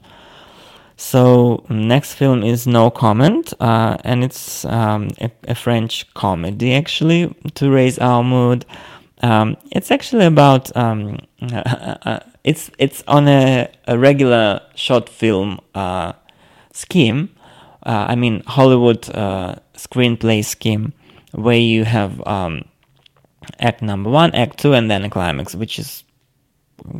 So 0.95 1.63
next 1.69 2.13
film 2.13 2.43
is 2.43 2.65
No 2.65 2.89
Comment, 2.89 3.53
uh, 3.59 3.97
and 4.03 4.23
it's 4.23 4.65
um, 4.65 5.09
a, 5.19 5.29
a, 5.47 5.55
French 5.55 6.11
comedy 6.13 6.73
actually 6.73 7.35
to 7.55 7.69
raise 7.69 7.99
our 7.99 8.23
mood. 8.23 8.65
Um, 9.21 9.57
it's 9.71 9.91
actually 9.91 10.25
about 10.25 10.75
um, 10.77 11.19
uh, 11.41 12.19
it's 12.43 12.71
it's 12.77 13.03
on 13.07 13.27
a, 13.27 13.69
a 13.87 13.97
regular 13.97 14.61
short 14.75 15.09
film 15.09 15.59
uh, 15.75 16.13
scheme. 16.71 17.29
Uh, 17.85 18.05
I 18.09 18.15
mean 18.15 18.43
Hollywood 18.45 19.09
uh, 19.15 19.55
screenplay 19.75 20.43
scheme 20.45 20.93
where 21.31 21.59
you 21.59 21.85
have 21.85 22.25
um, 22.27 22.65
act 23.59 23.81
number 23.81 24.09
one, 24.09 24.33
act 24.35 24.59
two, 24.59 24.73
and 24.73 24.89
then 24.89 25.03
a 25.03 25.09
climax, 25.09 25.55
which 25.55 25.79
is 25.79 26.03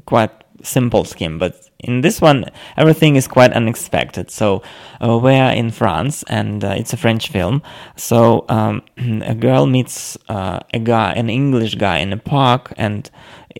quite 0.05 0.31
simple 0.61 1.03
scheme. 1.05 1.39
But 1.39 1.69
in 1.79 2.01
this 2.01 2.21
one, 2.21 2.45
everything 2.77 3.15
is 3.15 3.27
quite 3.27 3.51
unexpected. 3.53 4.31
So 4.31 4.63
uh, 5.01 5.17
we're 5.17 5.51
in 5.51 5.71
France, 5.71 6.23
and 6.27 6.63
uh, 6.63 6.75
it's 6.77 6.93
a 6.93 6.97
French 6.97 7.29
film. 7.29 7.61
So 7.95 8.45
um, 8.49 8.81
a 8.97 9.35
girl 9.35 9.65
meets 9.65 10.17
uh, 10.29 10.59
a 10.73 10.79
guy, 10.79 11.13
an 11.13 11.29
English 11.29 11.75
guy, 11.75 11.99
in 11.99 12.13
a 12.13 12.17
park, 12.17 12.73
and 12.77 13.09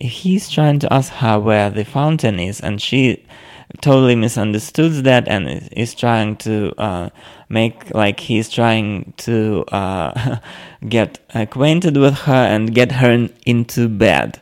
he's 0.00 0.48
trying 0.48 0.78
to 0.80 0.92
ask 0.92 1.12
her 1.12 1.38
where 1.38 1.70
the 1.70 1.84
fountain 1.84 2.40
is, 2.40 2.60
and 2.60 2.80
she 2.80 3.24
totally 3.80 4.14
misunderstands 4.14 5.02
that 5.02 5.26
and 5.28 5.68
is 5.72 5.94
trying 5.94 6.36
to 6.36 6.72
uh, 6.78 7.08
make 7.48 7.92
like 7.94 8.20
he's 8.20 8.48
trying 8.48 9.12
to 9.16 9.64
uh, 9.72 10.36
get 10.88 11.18
acquainted 11.34 11.96
with 11.96 12.14
her 12.20 12.32
and 12.32 12.74
get 12.74 12.92
her 12.92 13.10
in, 13.10 13.34
into 13.46 13.88
bed. 13.88 14.40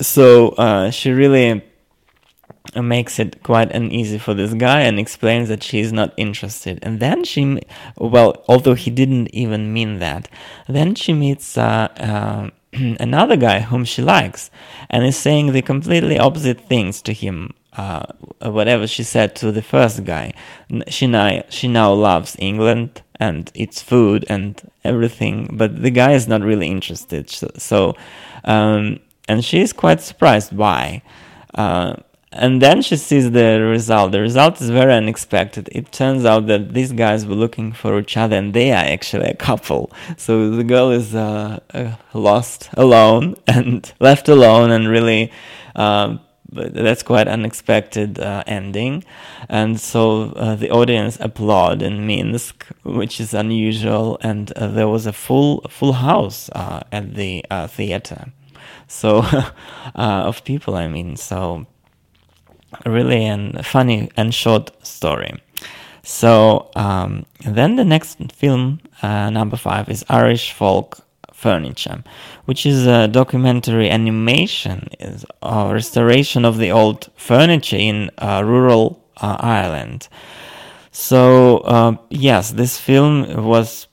So 0.00 0.50
uh, 0.50 0.90
she 0.90 1.10
really 1.10 1.62
makes 2.76 3.18
it 3.18 3.42
quite 3.42 3.72
uneasy 3.72 4.18
for 4.18 4.34
this 4.34 4.54
guy 4.54 4.82
and 4.82 4.98
explains 4.98 5.48
that 5.48 5.62
she's 5.62 5.92
not 5.92 6.12
interested. 6.16 6.78
And 6.82 7.00
then 7.00 7.24
she, 7.24 7.60
well, 7.96 8.44
although 8.48 8.74
he 8.74 8.90
didn't 8.90 9.28
even 9.34 9.72
mean 9.72 9.98
that, 9.98 10.28
then 10.68 10.94
she 10.94 11.12
meets 11.12 11.56
uh, 11.56 11.88
uh, 11.96 12.50
another 13.00 13.36
guy 13.36 13.60
whom 13.60 13.84
she 13.84 14.02
likes 14.02 14.50
and 14.90 15.04
is 15.04 15.16
saying 15.16 15.52
the 15.52 15.62
completely 15.62 16.18
opposite 16.18 16.60
things 16.60 17.02
to 17.02 17.12
him 17.12 17.54
uh, 17.76 18.04
whatever 18.42 18.86
she 18.86 19.02
said 19.02 19.36
to 19.36 19.52
the 19.52 19.62
first 19.62 20.04
guy. 20.04 20.32
She 20.88 21.06
now 21.06 21.44
she 21.48 21.68
now 21.68 21.92
loves 21.92 22.36
England 22.38 23.02
and 23.20 23.50
its 23.54 23.82
food 23.82 24.24
and 24.28 24.60
everything, 24.84 25.50
but 25.52 25.82
the 25.82 25.90
guy 25.90 26.12
is 26.12 26.28
not 26.28 26.42
really 26.42 26.68
interested. 26.68 27.30
So, 27.30 27.94
um, 28.44 29.00
and 29.28 29.44
she 29.44 29.60
is 29.60 29.72
quite 29.72 30.00
surprised 30.00 30.52
why. 30.52 31.02
Uh, 31.54 31.96
and 32.32 32.60
then 32.60 32.82
she 32.82 32.96
sees 32.96 33.30
the 33.30 33.60
result. 33.62 34.12
The 34.12 34.20
result 34.20 34.60
is 34.60 34.68
very 34.70 34.92
unexpected. 34.92 35.68
It 35.72 35.90
turns 35.92 36.24
out 36.24 36.46
that 36.46 36.74
these 36.74 36.92
guys 36.92 37.26
were 37.26 37.34
looking 37.34 37.72
for 37.72 37.98
each 37.98 38.16
other, 38.16 38.36
and 38.36 38.52
they 38.52 38.70
are 38.70 38.84
actually 38.84 39.28
a 39.28 39.34
couple. 39.34 39.90
So 40.16 40.50
the 40.50 40.64
girl 40.64 40.90
is 40.90 41.14
uh, 41.14 41.60
uh, 41.72 41.92
lost, 42.12 42.68
alone, 42.74 43.36
and 43.46 43.90
left 43.98 44.28
alone, 44.28 44.70
and 44.70 44.88
really 44.88 45.32
uh, 45.74 46.18
but 46.50 46.72
that's 46.72 47.02
quite 47.02 47.28
unexpected 47.28 48.18
uh, 48.18 48.42
ending. 48.46 49.04
And 49.48 49.80
so 49.80 50.32
uh, 50.32 50.54
the 50.54 50.70
audience 50.70 51.18
applaud 51.20 51.82
in 51.82 52.06
minsk 52.06 52.66
which 52.84 53.20
is 53.20 53.34
unusual. 53.34 54.18
And 54.22 54.50
uh, 54.52 54.68
there 54.68 54.88
was 54.88 55.06
a 55.06 55.12
full 55.12 55.60
full 55.68 55.94
house 55.94 56.48
uh, 56.54 56.80
at 56.90 57.14
the 57.14 57.44
uh, 57.50 57.66
theater. 57.66 58.32
So 58.86 59.18
uh, 59.22 59.52
of 59.94 60.44
people 60.44 60.74
i 60.74 60.88
mean. 60.88 61.16
So 61.16 61.66
really 62.86 63.26
a 63.26 63.62
funny 63.62 64.10
and 64.16 64.34
short 64.34 64.70
story. 64.86 65.40
So 66.02 66.70
um, 66.74 67.26
then 67.44 67.76
the 67.76 67.84
next 67.84 68.32
film 68.32 68.80
number 69.02 69.56
five 69.56 69.90
is 69.90 70.04
irish 70.08 70.52
folk 70.52 71.04
furniture, 71.38 72.02
which 72.46 72.66
is 72.66 72.86
a 72.86 73.06
documentary 73.06 73.88
animation, 73.88 74.88
is 74.98 75.24
a 75.42 75.72
restoration 75.72 76.44
of 76.44 76.58
the 76.58 76.70
old 76.72 77.08
furniture 77.16 77.76
in 77.76 78.10
uh, 78.18 78.42
rural 78.44 78.84
uh, 79.22 79.36
Ireland. 79.38 80.08
So 80.90 81.58
uh, 81.58 81.96
yes, 82.10 82.52
this 82.52 82.78
film 82.78 83.46
was 83.46 83.86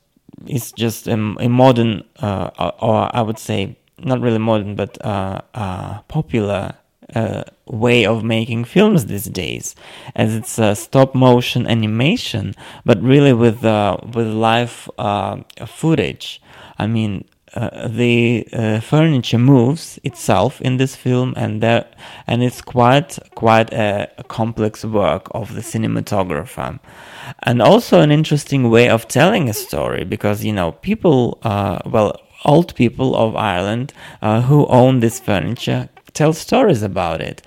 is 0.48 0.72
just 0.72 1.08
a, 1.08 1.14
a 1.40 1.48
modern, 1.48 2.04
uh, 2.20 2.50
or 2.82 3.16
I 3.16 3.22
would 3.22 3.40
say 3.40 3.78
not 4.00 4.22
really 4.22 4.40
modern, 4.40 4.76
but 4.76 4.98
uh, 5.06 5.42
uh, 5.54 6.02
popular 6.08 6.74
uh, 7.14 7.44
way 7.68 8.06
of 8.06 8.24
making 8.24 8.66
films 8.66 9.06
these 9.06 9.26
days, 9.26 9.76
as 10.16 10.36
it's 10.36 10.58
a 10.60 10.76
stop 10.76 11.16
motion 11.16 11.68
animation, 11.68 12.54
but 12.86 13.02
really 13.02 13.34
with 13.34 13.64
uh, 13.64 13.98
with 14.14 14.28
live 14.28 14.90
uh, 14.98 15.38
footage. 15.66 16.42
I 16.78 16.88
mean, 16.88 17.26
uh, 17.56 17.88
the 17.88 18.48
uh, 18.52 18.80
furniture 18.80 19.38
moves 19.38 20.00
itself 20.04 20.62
in 20.62 20.78
this 20.78 20.96
film, 20.96 21.34
and 21.38 21.62
there, 21.62 21.86
and 22.28 22.44
it's 22.44 22.62
quite 22.62 23.18
quite 23.36 23.72
a, 23.74 24.10
a, 24.18 24.24
complex 24.24 24.84
work 24.84 25.28
of 25.32 25.56
the 25.56 25.62
cinematographer, 25.62 26.80
and 27.44 27.62
also 27.62 28.02
an 28.02 28.12
interesting 28.12 28.70
way 28.70 28.90
of 28.90 29.08
telling 29.08 29.50
a 29.50 29.54
story 29.54 30.04
because 30.04 30.44
you 30.44 30.54
know 30.54 30.74
people, 30.74 31.38
uh, 31.44 31.80
well, 31.86 32.20
old 32.44 32.76
people 32.76 33.16
of 33.16 33.36
Ireland 33.36 33.94
uh, 34.22 34.42
who 34.42 34.66
own 34.68 35.00
this 35.00 35.20
furniture 35.20 35.90
tell 36.14 36.34
stories 36.34 36.82
about 36.82 37.22
it. 37.22 37.42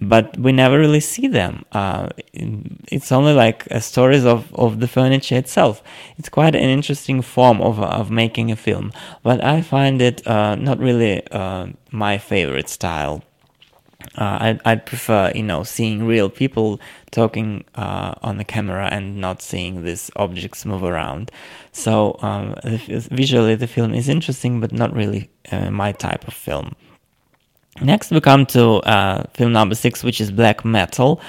But 0.00 0.36
we 0.38 0.52
never 0.52 0.78
really 0.78 1.00
see 1.00 1.28
them. 1.28 1.64
Uh, 1.72 2.08
it's 2.32 3.12
only 3.12 3.32
like 3.32 3.66
stories 3.80 4.24
of, 4.24 4.52
of 4.54 4.80
the 4.80 4.88
furniture 4.88 5.36
itself. 5.36 5.82
It's 6.18 6.28
quite 6.28 6.54
an 6.54 6.68
interesting 6.68 7.22
form 7.22 7.60
of, 7.60 7.80
of 7.80 8.10
making 8.10 8.50
a 8.50 8.56
film, 8.56 8.92
but 9.22 9.42
I 9.42 9.62
find 9.62 10.02
it 10.02 10.26
uh, 10.26 10.54
not 10.56 10.78
really 10.78 11.26
uh, 11.28 11.68
my 11.90 12.18
favorite 12.18 12.68
style. 12.68 13.22
Uh, 14.16 14.38
I'd, 14.40 14.60
I'd, 14.64 14.86
prefer, 14.86 15.32
you 15.34 15.42
know, 15.42 15.64
seeing 15.64 16.06
real 16.06 16.28
people 16.28 16.80
talking 17.10 17.64
uh, 17.74 18.14
on 18.22 18.36
the 18.36 18.44
camera 18.44 18.88
and 18.92 19.16
not 19.16 19.42
seeing 19.42 19.82
these 19.82 20.10
objects 20.14 20.64
move 20.64 20.84
around. 20.84 21.32
So 21.72 22.18
um, 22.20 22.54
visually, 22.62 23.54
the 23.54 23.66
film 23.66 23.94
is 23.94 24.08
interesting, 24.08 24.60
but 24.60 24.72
not 24.72 24.94
really 24.94 25.30
uh, 25.50 25.70
my 25.70 25.92
type 25.92 26.28
of 26.28 26.34
film. 26.34 26.76
Next, 27.80 28.12
we 28.12 28.20
come 28.20 28.46
to 28.46 28.74
uh, 28.86 29.24
film 29.34 29.52
number 29.52 29.74
six, 29.74 30.04
which 30.04 30.20
is 30.20 30.30
Black 30.30 30.64
Metal, 30.64 31.20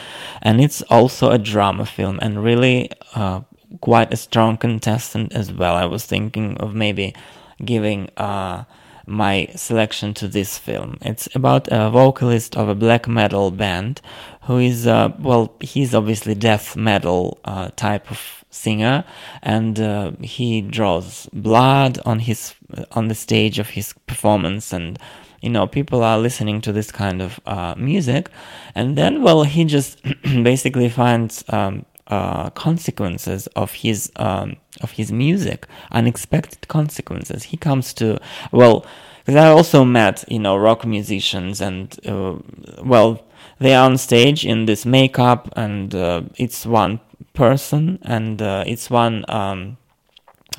and 0.43 0.61
it's 0.61 0.83
also 0.83 1.31
a 1.31 1.39
drama 1.39 1.85
film 1.87 2.19
and 2.21 2.43
really 2.43 2.91
uh, 3.15 3.41
quite 3.81 4.13
a 4.13 4.17
strong 4.17 4.57
contestant 4.57 5.33
as 5.33 5.51
well. 5.51 5.75
I 5.75 5.85
was 5.85 6.05
thinking 6.05 6.57
of 6.57 6.75
maybe 6.75 7.15
giving 7.63 8.09
uh, 8.17 8.65
my 9.07 9.47
selection 9.55 10.13
to 10.15 10.27
this 10.27 10.57
film. 10.57 10.97
It's 11.01 11.27
about 11.35 11.67
a 11.71 11.89
vocalist 11.89 12.55
of 12.55 12.69
a 12.69 12.75
black 12.75 13.07
metal 13.07 13.49
band 13.49 14.01
who 14.43 14.59
is, 14.59 14.85
uh, 14.85 15.13
well, 15.19 15.55
he's 15.61 15.95
obviously 15.95 16.35
death 16.35 16.75
metal 16.75 17.39
uh, 17.45 17.69
type 17.75 18.11
of 18.11 18.45
singer, 18.51 19.03
and 19.41 19.79
uh, 19.79 20.11
he 20.21 20.61
draws 20.61 21.27
blood 21.33 21.99
on 22.05 22.19
his 22.19 22.53
on 22.91 23.07
the 23.07 23.15
stage 23.15 23.59
of 23.59 23.69
his 23.69 23.93
performance 24.07 24.71
and 24.73 24.99
you 25.41 25.49
know 25.49 25.67
people 25.67 26.03
are 26.03 26.17
listening 26.17 26.61
to 26.61 26.71
this 26.71 26.91
kind 26.91 27.21
of 27.21 27.39
uh, 27.45 27.75
music. 27.77 28.29
And 28.73 28.97
then 28.97 29.21
well 29.21 29.43
he 29.43 29.65
just 29.65 30.01
basically 30.23 30.89
finds 30.89 31.43
um, 31.49 31.85
uh, 32.07 32.49
consequences 32.51 33.47
of 33.55 33.73
his 33.73 34.11
um, 34.17 34.57
of 34.81 34.91
his 34.91 35.11
music 35.11 35.67
unexpected 35.91 36.67
consequences. 36.67 37.43
He 37.43 37.57
comes 37.57 37.93
to 37.95 38.19
well 38.51 38.85
because 39.25 39.35
i 39.43 39.49
also 39.49 39.83
met 39.83 40.23
you 40.27 40.39
know 40.39 40.55
rock 40.55 40.85
musicians 40.85 41.61
and 41.61 41.99
uh, 42.05 42.35
well 42.83 43.25
they 43.59 43.73
are 43.73 43.85
on 43.85 43.97
stage 43.97 44.45
in 44.45 44.65
this 44.65 44.85
makeup 44.85 45.51
and 45.55 45.95
uh, 45.95 46.21
it's 46.37 46.65
one 46.65 46.99
person 47.33 47.97
and 48.03 48.41
uh, 48.41 48.63
it's 48.67 48.89
one 48.89 49.25
um, 49.29 49.77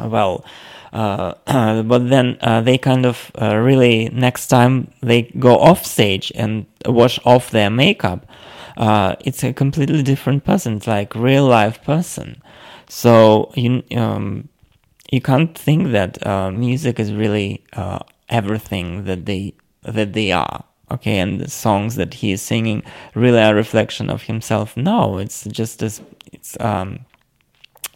well 0.01 0.45
but 1.83 2.09
then 2.09 2.39
uh, 2.41 2.61
they 2.63 2.79
kind 2.79 3.05
of 3.05 3.31
uh, 3.41 3.57
really 3.57 4.09
next 4.11 4.47
time 4.47 4.91
they 5.03 5.23
go 5.39 5.59
off 5.59 5.85
stage 5.85 6.33
and 6.35 6.65
wash 6.87 7.19
off 7.25 7.51
their 7.51 7.71
makeup 7.71 8.27
it's 9.27 9.43
a 9.45 9.53
completely 9.53 10.03
different 10.03 10.45
person 10.45 10.77
it's 10.77 10.87
like 10.87 11.15
real 11.15 11.47
life 11.47 11.83
person. 11.83 12.43
So 12.89 13.51
you 13.55 13.83
um, 13.97 14.49
you 15.11 15.21
can't 15.21 15.57
think 15.57 15.93
that 15.93 16.13
music 16.55 17.01
is 17.01 17.13
really 17.13 17.65
everything 18.29 19.05
that 19.05 19.27
they 19.27 19.55
that 19.83 20.13
they 20.13 20.33
are 20.33 20.65
okay? 20.91 21.19
And 21.19 21.41
the 21.41 21.51
songs 21.51 21.97
that 21.97 22.15
he 22.15 22.33
is 22.33 22.43
singing 22.43 22.83
really 23.15 23.39
are 23.39 23.53
a 23.53 23.57
reflection 23.57 24.11
of 24.11 24.23
himself. 24.23 24.77
No 24.77 25.19
it's 25.19 25.45
just 25.45 25.83
as 25.83 26.01
it's 26.33 26.57
um 26.61 27.01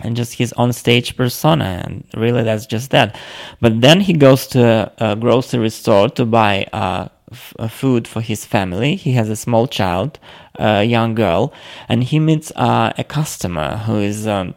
and 0.03 0.17
just 0.17 0.35
his 0.35 0.53
on 0.55 0.73
stage 0.73 1.17
persona 1.17 1.83
and 1.85 2.05
really 2.15 2.43
that's 2.43 2.67
just 2.67 2.91
that. 2.91 3.17
But 3.61 3.81
then 3.81 4.01
he 4.01 4.13
goes 4.13 4.47
to 4.49 4.93
a, 4.99 5.17
grocery 5.17 5.71
store 5.71 6.09
to 6.11 6.25
buy 6.25 6.67
uh, 6.73 7.09
f- 7.31 7.55
food 7.71 8.09
for 8.09 8.21
his 8.21 8.45
family. 8.45 8.97
He 8.97 9.13
has 9.13 9.29
a 9.29 9.37
small 9.37 9.67
child 9.67 10.19
a 10.61 10.85
young 10.85 11.15
girl 11.15 11.53
and 11.89 12.05
he 12.05 12.19
meets 12.19 12.53
uh, 12.57 12.93
a 12.99 13.05
customer 13.05 13.79
who 13.79 13.99
is 13.99 14.27
um, 14.27 14.55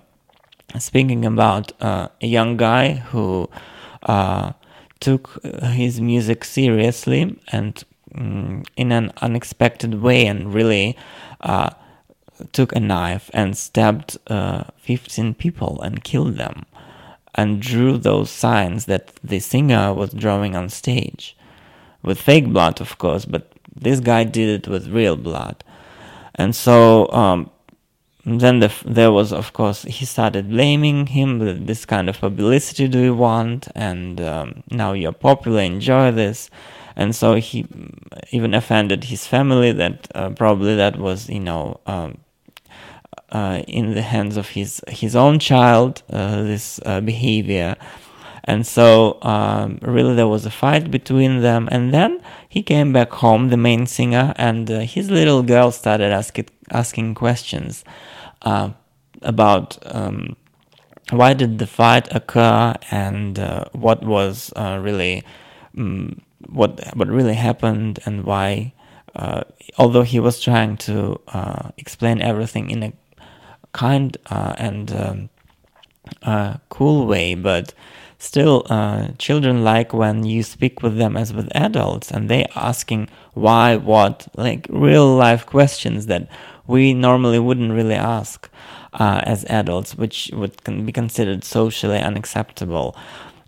speaking 0.78 1.26
about 1.26 1.72
uh, 1.82 2.10
a 2.22 2.28
young 2.28 2.58
guy 2.58 2.94
who 2.94 3.50
uh, 4.04 4.52
took 5.00 5.40
his 5.44 6.02
music 6.02 6.44
seriously 6.44 7.40
and 7.52 7.84
um, 8.16 8.64
in 8.76 8.92
an 8.92 9.12
unexpected 9.22 10.02
way 10.02 10.26
and 10.26 10.54
really 10.54 10.98
uh, 11.42 11.70
took 12.52 12.76
a 12.76 12.80
knife 12.80 13.30
and 13.34 13.58
stabbed 13.58 14.18
uh, 14.28 14.64
15 14.78 15.34
people 15.36 15.82
and 15.82 16.04
killed 16.04 16.38
them 16.38 16.66
and 17.36 17.62
drew 17.62 17.98
those 17.98 18.30
signs 18.30 18.86
that 18.86 19.12
the 19.24 19.40
singer 19.40 19.94
was 19.94 20.12
drawing 20.12 20.56
on 20.56 20.70
stage. 20.70 21.36
With 22.02 22.20
fake 22.20 22.48
blood 22.48 22.82
of 22.82 22.98
course 22.98 23.26
but 23.26 23.52
this 23.76 24.00
guy 24.00 24.24
did 24.24 24.50
it 24.50 24.68
with 24.68 24.88
real 24.88 25.16
blood. 25.16 25.64
And 26.36 26.56
so 26.56 27.10
um, 27.12 27.50
then 28.26 28.60
the, 28.60 28.74
there 28.86 29.12
was 29.12 29.34
of 29.34 29.54
course 29.54 29.84
he 29.84 30.06
started 30.06 30.50
blaming 30.50 31.08
him 31.08 31.66
this 31.66 31.86
kind 31.86 32.10
of 32.10 32.20
publicity 32.20 32.88
do 32.88 33.00
you 33.00 33.16
want? 33.16 33.68
And 33.76 34.22
um, 34.22 34.64
now 34.70 34.94
you're 34.94 35.12
popular 35.12 35.62
enjoy 35.62 36.12
this. 36.12 36.50
And 36.96 37.16
so 37.16 37.36
he 37.36 37.66
even 38.32 38.54
offended 38.54 39.06
his 39.06 39.26
family 39.26 39.72
that 39.72 40.08
uh, 40.14 40.30
probably 40.30 40.76
that 40.76 40.98
was 40.98 41.28
you 41.30 41.40
know 41.40 41.80
um, 41.88 42.20
in 43.68 43.96
the 43.96 44.02
hands 44.02 44.38
of 44.38 44.50
his 44.50 44.82
his 44.88 45.16
own 45.16 45.40
child 45.40 46.04
uh, 46.12 46.44
this 46.44 46.80
uh, 46.86 47.02
behavior. 47.02 47.76
And 48.46 48.68
so 48.68 49.20
um, 49.22 49.80
really 49.82 50.16
there 50.16 50.28
was 50.28 50.46
a 50.46 50.52
fight 50.52 50.92
between 50.92 51.42
them. 51.42 51.70
And 51.72 51.94
then 51.94 52.22
he 52.50 52.62
came 52.62 52.92
back 52.92 53.12
home 53.12 53.50
the 53.50 53.58
main 53.58 53.86
singer 53.88 54.34
and 54.36 54.70
uh, 54.70 54.80
his 54.80 55.10
little 55.10 55.44
girl 55.44 55.72
started 55.72 56.12
asking 56.12 56.50
asking 56.70 57.16
questions 57.16 57.84
uh, 58.42 58.72
about 59.22 59.78
um, 59.96 60.36
why 61.10 61.34
did 61.34 61.58
the 61.58 61.68
fight 61.68 62.14
occur 62.14 62.74
and 62.92 63.40
uh, 63.40 63.66
what 63.72 64.04
was 64.04 64.52
really 64.58 65.24
um, 65.78 66.22
what 66.50 66.82
what 66.96 67.08
really 67.08 67.36
happened 67.36 68.00
and 68.06 68.26
why 68.26 68.74
although 69.78 70.04
he 70.04 70.20
was 70.20 70.42
trying 70.42 70.76
to 70.76 71.20
explain 71.78 72.22
everything 72.22 72.70
in 72.70 72.84
a 72.84 72.94
kind 73.74 74.18
uh, 74.30 74.54
and 74.58 74.92
um, 74.92 75.30
uh, 76.24 76.58
cool 76.70 77.06
way, 77.06 77.36
but 77.36 77.74
still, 78.18 78.66
uh, 78.70 79.10
children 79.18 79.64
like 79.64 79.94
when 79.94 80.24
you 80.24 80.44
speak 80.44 80.82
with 80.82 80.98
them 80.98 81.18
as 81.18 81.34
with 81.34 81.54
adults 81.56 82.12
and 82.12 82.30
they 82.30 82.46
asking 82.56 83.10
why, 83.34 83.76
what, 83.76 84.28
like 84.38 84.68
real 84.70 85.14
life 85.16 85.46
questions 85.46 86.06
that 86.06 86.30
we 86.68 86.94
normally 86.94 87.40
wouldn't 87.40 87.74
really 87.74 87.96
ask 87.96 88.50
uh, 88.94 89.22
as 89.24 89.44
adults, 89.46 89.96
which 89.96 90.30
would 90.34 90.56
be 90.86 90.92
considered 90.92 91.44
socially 91.44 92.00
unacceptable. 92.00 92.96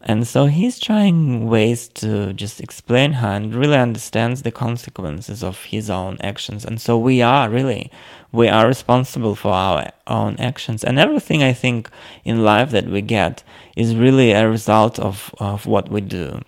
And 0.08 0.28
so 0.28 0.46
he's 0.46 0.80
trying 0.80 1.48
ways 1.48 1.88
to 1.96 2.32
just 2.34 2.62
explain 2.62 3.14
her 3.14 3.30
and 3.30 3.56
really 3.56 3.78
understands 3.78 4.44
the 4.44 4.52
consequences 4.52 5.44
of 5.44 5.64
his 5.64 5.90
own 5.90 6.18
actions. 6.22 6.64
And 6.64 6.80
so 6.80 6.96
we 6.96 7.24
are 7.24 7.50
really, 7.50 7.92
we 8.32 8.48
are 8.48 8.68
responsible 8.68 9.34
for 9.34 9.52
our 9.52 9.92
own 10.06 10.36
actions. 10.38 10.84
And 10.84 11.00
everything 11.00 11.42
I 11.42 11.54
think 11.54 11.90
in 12.24 12.44
life 12.44 12.70
that 12.70 12.86
we 12.86 13.02
get 13.02 13.44
is 13.76 13.96
really 13.96 14.32
a 14.32 14.48
result 14.48 15.00
of, 15.00 15.34
of 15.40 15.66
what 15.66 15.90
we 15.90 16.02
do. 16.02 16.42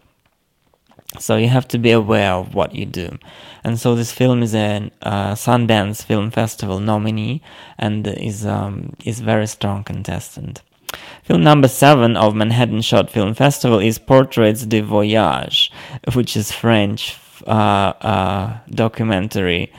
So 1.18 1.36
you 1.36 1.48
have 1.48 1.68
to 1.70 1.80
be 1.80 1.92
aware 1.92 2.34
of 2.34 2.54
what 2.54 2.76
you 2.76 2.86
do. 2.86 3.18
And 3.64 3.80
so 3.80 3.96
this 3.96 4.12
film 4.12 4.44
is 4.44 4.54
a 4.54 4.92
uh, 5.02 5.34
Sundance 5.34 6.04
Film 6.04 6.30
Festival 6.30 6.80
nominee 6.80 7.42
and 7.80 8.06
is, 8.06 8.46
um, 8.46 8.94
is 9.04 9.20
very 9.20 9.48
strong 9.48 9.84
contestant. 9.84 10.62
Film 11.24 11.44
number 11.44 11.68
seven 11.68 12.16
of 12.16 12.36
Manhattan 12.36 12.82
Short 12.82 13.10
Film 13.10 13.34
Festival 13.34 13.80
is 13.80 14.00
Portraits 14.00 14.66
de 14.66 14.82
Voyage, 14.82 15.72
which 16.14 16.38
is 16.38 16.52
French 16.52 17.18
uh, 17.46 17.94
uh, 18.02 18.58
documentary 18.70 19.72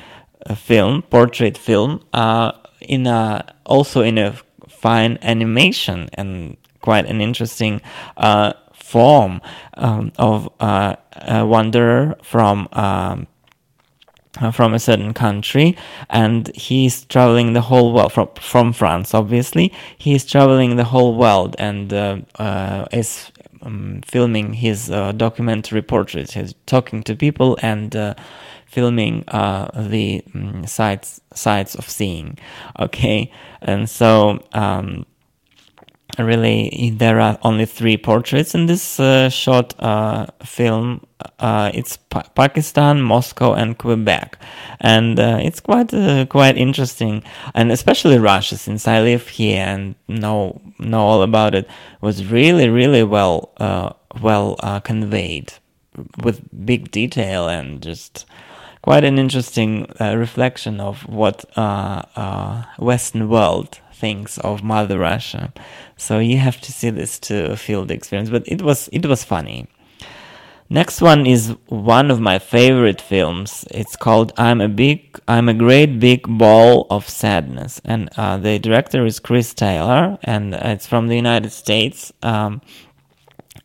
uh, 0.46 0.54
film, 0.54 1.02
portrait 1.02 1.56
film, 1.56 2.04
uh, 2.12 2.52
in 2.80 3.06
a 3.06 3.54
also 3.64 4.02
in 4.02 4.18
a 4.18 4.36
fine 4.68 5.18
animation 5.22 6.08
and 6.14 6.56
quite 6.80 7.06
an 7.06 7.20
interesting 7.20 7.80
uh, 8.16 8.52
form 8.72 9.40
um, 9.74 10.12
of 10.18 10.48
uh, 10.60 10.96
a 11.12 11.46
wanderer 11.46 12.16
from. 12.22 12.68
Um, 12.72 13.26
from 14.52 14.74
a 14.74 14.78
certain 14.78 15.12
country 15.14 15.76
and 16.10 16.54
he's 16.54 17.04
traveling 17.06 17.52
the 17.52 17.60
whole 17.60 17.92
world 17.92 18.12
from 18.12 18.28
from 18.40 18.72
France 18.72 19.14
obviously. 19.14 19.72
He's 19.96 20.24
traveling 20.24 20.76
the 20.76 20.84
whole 20.84 21.14
world 21.14 21.56
and 21.58 21.92
uh, 21.92 22.18
uh, 22.38 22.86
is 22.92 23.30
um, 23.62 24.00
filming 24.04 24.54
his 24.54 24.90
uh, 24.90 25.12
documentary 25.12 25.82
portraits. 25.82 26.34
He's 26.34 26.54
talking 26.66 27.02
to 27.04 27.14
people 27.14 27.58
and 27.62 27.94
uh, 27.94 28.14
filming 28.66 29.24
uh, 29.28 29.70
the 29.74 30.22
um, 30.34 30.66
sites 30.66 31.20
sites 31.32 31.74
of 31.74 31.88
seeing. 31.88 32.38
Okay? 32.78 33.32
And 33.62 33.88
so 33.88 34.42
um, 34.52 35.06
really 36.18 36.92
there 36.96 37.20
are 37.20 37.38
only 37.42 37.66
three 37.66 37.96
portraits 37.96 38.54
in 38.54 38.66
this 38.66 38.98
uh, 38.98 39.28
short 39.28 39.74
uh, 39.78 40.26
film. 40.44 41.06
Uh, 41.38 41.70
it's 41.74 41.96
pa- 41.96 42.28
Pakistan, 42.34 43.02
Moscow, 43.02 43.52
and 43.52 43.76
Quebec, 43.76 44.38
and 44.80 45.18
uh, 45.18 45.38
it's 45.42 45.60
quite 45.60 45.92
uh, 45.92 46.26
quite 46.26 46.56
interesting, 46.56 47.22
and 47.54 47.72
especially 47.72 48.18
Russia, 48.18 48.56
since 48.56 48.86
I 48.88 49.00
live 49.00 49.28
here 49.28 49.64
and 49.64 49.94
know 50.06 50.60
know 50.78 51.00
all 51.00 51.22
about 51.22 51.54
it, 51.54 51.68
was 52.00 52.24
really 52.24 52.68
really 52.68 53.02
well 53.02 53.50
uh, 53.58 53.90
well 54.20 54.56
conveyed 54.84 55.52
with 56.22 56.40
big 56.64 56.90
detail 56.92 57.48
and 57.48 57.82
just 57.82 58.24
quite 58.82 59.02
an 59.02 59.18
interesting 59.18 59.86
reflection 60.00 60.80
of 60.80 61.02
what 61.08 61.44
Western 62.78 63.28
world 63.28 63.80
thinks 64.00 64.38
of 64.38 64.62
Mother 64.62 64.98
Russia. 64.98 65.52
So 65.96 66.18
you 66.18 66.38
have 66.38 66.60
to 66.62 66.70
see 66.72 66.90
this 66.90 67.18
to 67.20 67.56
feel 67.56 67.84
the 67.84 67.94
experience. 67.94 68.30
But 68.30 68.44
it 68.46 68.62
was 68.62 68.88
it 68.92 69.06
was 69.06 69.24
funny. 69.24 69.66
Next 70.70 71.00
one 71.00 71.26
is 71.26 71.56
one 71.68 72.10
of 72.10 72.20
my 72.20 72.38
favorite 72.38 73.00
films. 73.00 73.64
It's 73.70 73.96
called 73.96 74.32
"I'm 74.36 74.60
a 74.60 74.68
Big, 74.68 75.18
I'm 75.26 75.48
a 75.48 75.54
Great 75.54 75.98
Big 75.98 76.22
Ball 76.28 76.86
of 76.90 77.08
Sadness," 77.08 77.80
and 77.86 78.10
uh, 78.18 78.36
the 78.36 78.58
director 78.58 79.06
is 79.06 79.18
Chris 79.18 79.54
Taylor, 79.54 80.18
and 80.24 80.54
it's 80.54 80.86
from 80.86 81.08
the 81.08 81.16
United 81.16 81.52
States. 81.52 82.12
Um, 82.22 82.60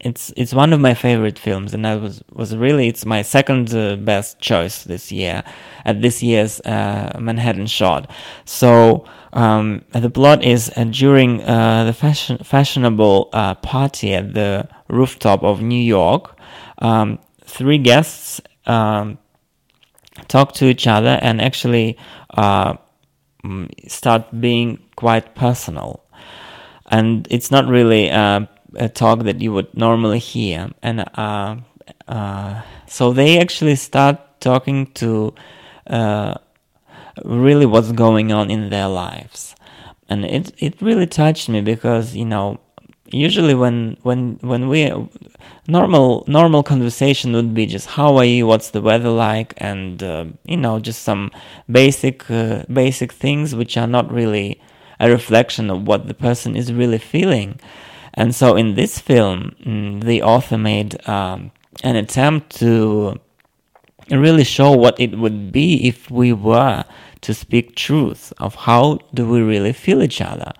it's 0.03 0.33
it's 0.35 0.53
one 0.53 0.73
of 0.73 0.79
my 0.79 0.93
favorite 0.93 1.39
films, 1.39 1.73
and 1.73 1.87
I 1.87 1.95
was 1.95 2.23
was 2.31 2.55
really 2.55 2.87
it's 2.87 3.05
my 3.05 3.21
second 3.21 3.73
uh, 3.73 3.95
best 3.95 4.39
choice 4.39 4.83
this 4.83 5.11
year 5.11 5.43
at 5.85 6.01
this 6.01 6.21
year's 6.21 6.59
uh, 6.61 7.17
Manhattan 7.19 7.67
Short. 7.67 8.07
So 8.45 9.05
um, 9.31 9.83
the 9.91 10.09
plot 10.09 10.43
is 10.43 10.71
uh, 10.75 10.83
during 10.85 11.41
uh, 11.43 11.85
the 11.85 11.93
fashion, 11.93 12.37
fashionable 12.43 13.29
uh, 13.33 13.55
party 13.55 14.13
at 14.13 14.33
the 14.33 14.67
rooftop 14.89 15.43
of 15.43 15.61
New 15.61 15.81
York, 15.81 16.37
um, 16.79 17.19
three 17.45 17.77
guests 17.77 18.41
um, 18.65 19.17
talk 20.27 20.53
to 20.53 20.65
each 20.65 20.85
other 20.85 21.17
and 21.21 21.41
actually 21.41 21.97
uh, 22.31 22.75
mm, 23.43 23.69
start 23.89 24.39
being 24.39 24.79
quite 24.95 25.33
personal. 25.35 26.03
And 26.91 27.27
it's 27.31 27.49
not 27.49 27.67
really 27.67 28.11
uh, 28.11 28.41
a 28.75 28.89
talk 28.89 29.19
that 29.23 29.41
you 29.41 29.53
would 29.53 29.75
normally 29.75 30.19
hear. 30.19 30.71
And 30.81 31.05
uh, 31.17 31.57
so 32.87 33.13
they 33.13 33.39
actually 33.39 33.75
start 33.75 34.19
talking 34.39 34.87
to 34.93 35.33
really 37.23 37.65
what's 37.65 37.91
going 37.91 38.31
on 38.31 38.51
in 38.51 38.69
their 38.69 38.87
lives. 38.87 39.55
And 40.09 40.25
it 40.25 40.53
it 40.59 40.81
really 40.81 41.07
touched 41.07 41.49
me 41.49 41.61
because 41.61 42.15
you 42.15 42.25
know 42.25 42.59
usually 43.07 43.55
when 43.55 43.97
when 44.03 44.37
when 44.41 44.69
we 44.69 44.91
normal 45.67 46.23
normal 46.27 46.63
conversation 46.63 47.33
would 47.33 47.53
be 47.53 47.65
just 47.65 47.87
how 47.87 48.17
are 48.17 48.25
you? 48.25 48.47
What's 48.47 48.71
the 48.71 48.81
weather 48.81 49.09
like? 49.09 49.53
And 49.57 50.03
uh, 50.03 50.25
you 50.45 50.57
know 50.57 50.79
just 50.79 51.03
some 51.03 51.31
basic 51.71 52.29
uh, 52.29 52.63
basic 52.71 53.11
things 53.13 53.55
which 53.55 53.77
are 53.77 53.87
not 53.87 54.11
really 54.11 54.61
a 54.99 55.09
reflection 55.09 55.69
of 55.69 55.87
what 55.87 56.07
the 56.07 56.13
person 56.13 56.55
is 56.55 56.73
really 56.73 56.99
feeling 56.99 57.59
and 58.13 58.33
so 58.33 58.55
in 58.55 58.75
this 58.75 58.99
film 58.99 59.55
mm, 59.65 60.03
the 60.03 60.21
author 60.21 60.57
made 60.57 61.07
um, 61.07 61.51
an 61.83 61.95
attempt 61.95 62.55
to 62.57 63.19
really 64.09 64.43
show 64.43 64.71
what 64.71 64.99
it 64.99 65.17
would 65.17 65.51
be 65.51 65.87
if 65.87 66.11
we 66.11 66.33
were 66.33 66.83
to 67.21 67.33
speak 67.33 67.75
truth 67.75 68.33
of 68.37 68.55
how 68.55 68.99
do 69.13 69.27
we 69.27 69.41
really 69.41 69.73
feel 69.73 70.03
each 70.03 70.21
other. 70.21 70.51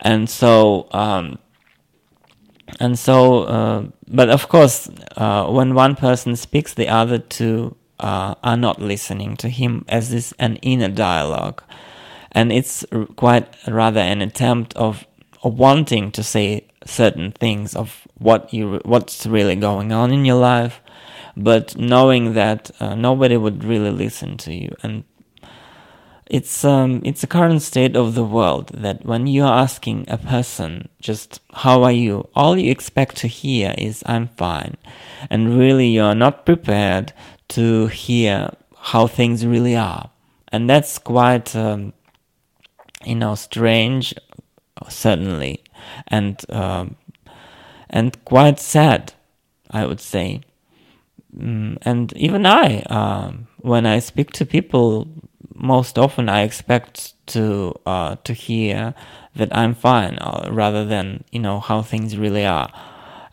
And 0.00 0.28
so 0.28 0.88
um, 0.92 1.38
and 2.78 2.98
so 2.98 3.44
uh, 3.44 3.84
but 4.06 4.28
of 4.28 4.48
course 4.48 4.88
uh, 5.16 5.46
when 5.46 5.74
one 5.74 5.96
person 5.96 6.36
speaks 6.36 6.74
the 6.74 6.88
other 6.88 7.18
two 7.18 7.74
uh, 7.98 8.34
are 8.44 8.56
not 8.56 8.80
listening 8.80 9.36
to 9.38 9.48
him 9.48 9.84
as 9.88 10.10
this 10.10 10.32
an 10.38 10.56
inner 10.56 10.88
dialogue. 10.88 11.62
And 12.32 12.52
it's 12.52 12.84
quite 13.16 13.48
rather 13.66 14.00
an 14.00 14.20
attempt 14.20 14.74
of 14.76 15.06
wanting 15.48 16.10
to 16.12 16.22
say 16.22 16.66
certain 16.84 17.32
things 17.32 17.74
of 17.74 18.06
what 18.18 18.52
you 18.52 18.80
what's 18.84 19.26
really 19.26 19.56
going 19.56 19.92
on 19.92 20.12
in 20.12 20.24
your 20.24 20.40
life 20.40 20.80
but 21.38 21.76
knowing 21.76 22.34
that 22.34 22.70
uh, 22.80 22.96
nobody 22.96 23.36
would 23.36 23.62
really 23.62 23.92
listen 23.92 24.36
to 24.38 24.52
you. 24.52 24.74
And 24.82 25.04
it's 26.26 26.62
um 26.62 27.00
it's 27.06 27.22
a 27.22 27.26
current 27.26 27.62
state 27.62 27.96
of 27.96 28.14
the 28.14 28.24
world 28.24 28.68
that 28.74 29.02
when 29.06 29.26
you 29.26 29.42
are 29.42 29.62
asking 29.62 30.04
a 30.08 30.18
person 30.18 30.86
just 31.00 31.40
how 31.54 31.82
are 31.82 31.92
you? 31.92 32.28
all 32.34 32.58
you 32.58 32.70
expect 32.70 33.16
to 33.16 33.26
hear 33.26 33.74
is 33.78 34.02
i'm 34.04 34.28
fine. 34.36 34.76
And 35.30 35.58
really 35.58 35.88
you're 35.88 36.14
not 36.14 36.44
prepared 36.44 37.14
to 37.56 37.86
hear 37.86 38.50
how 38.76 39.06
things 39.06 39.46
really 39.46 39.74
are. 39.74 40.10
And 40.52 40.68
that's 40.68 40.98
quite 40.98 41.56
um, 41.56 41.94
you 43.06 43.14
know 43.14 43.34
strange 43.34 44.12
certainly 44.88 45.62
and 46.06 46.44
um, 46.50 46.96
and 47.90 48.22
quite 48.24 48.60
sad 48.60 49.12
i 49.70 49.84
would 49.84 50.00
say. 50.00 50.40
Mm, 51.36 51.76
and 51.82 52.12
even 52.16 52.46
i 52.46 52.80
um, 52.84 53.48
when 53.58 53.84
i 53.84 53.98
speak 53.98 54.32
to 54.32 54.46
people 54.46 55.06
most 55.58 55.98
often 55.98 56.28
I 56.28 56.42
expect 56.42 57.14
to 57.28 57.74
uh, 57.84 58.16
to 58.24 58.32
hear 58.32 58.94
that 59.36 59.54
I'm 59.56 59.74
fine, 59.74 60.18
uh, 60.18 60.48
rather 60.50 60.84
than 60.84 61.24
you 61.32 61.40
know 61.40 61.60
how 61.60 61.82
things 61.82 62.16
really 62.16 62.46
are, 62.46 62.72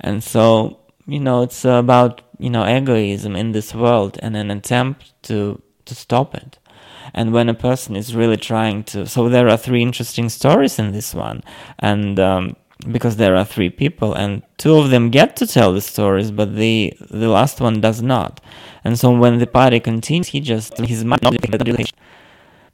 and 0.01 0.23
so 0.23 0.79
you 1.05 1.19
know 1.19 1.43
it's 1.43 1.63
about 1.63 2.21
you 2.39 2.49
know 2.49 2.65
egoism 2.65 3.35
in 3.35 3.51
this 3.51 3.73
world 3.73 4.17
and 4.21 4.35
an 4.35 4.51
attempt 4.51 5.13
to 5.23 5.61
to 5.85 5.95
stop 5.95 6.35
it. 6.35 6.57
And 7.13 7.33
when 7.33 7.49
a 7.49 7.53
person 7.53 7.95
is 7.95 8.15
really 8.15 8.37
trying 8.37 8.83
to, 8.85 9.05
so 9.07 9.29
there 9.29 9.47
are 9.49 9.57
three 9.57 9.81
interesting 9.81 10.29
stories 10.29 10.79
in 10.79 10.91
this 10.91 11.13
one, 11.13 11.43
and 11.79 12.19
um, 12.19 12.55
because 12.91 13.15
there 13.17 13.35
are 13.35 13.45
three 13.45 13.69
people, 13.69 14.13
and 14.13 14.43
two 14.57 14.75
of 14.75 14.89
them 14.89 15.09
get 15.09 15.35
to 15.37 15.47
tell 15.47 15.73
the 15.73 15.81
stories, 15.81 16.31
but 16.31 16.55
the 16.55 16.93
the 17.09 17.29
last 17.29 17.61
one 17.61 17.81
does 17.81 18.01
not. 18.01 18.41
And 18.83 18.99
so 18.99 19.11
when 19.11 19.39
the 19.39 19.47
party 19.47 19.79
continues, 19.79 20.29
he 20.29 20.39
just 20.39 20.77
his 20.77 21.03
mind 21.03 21.21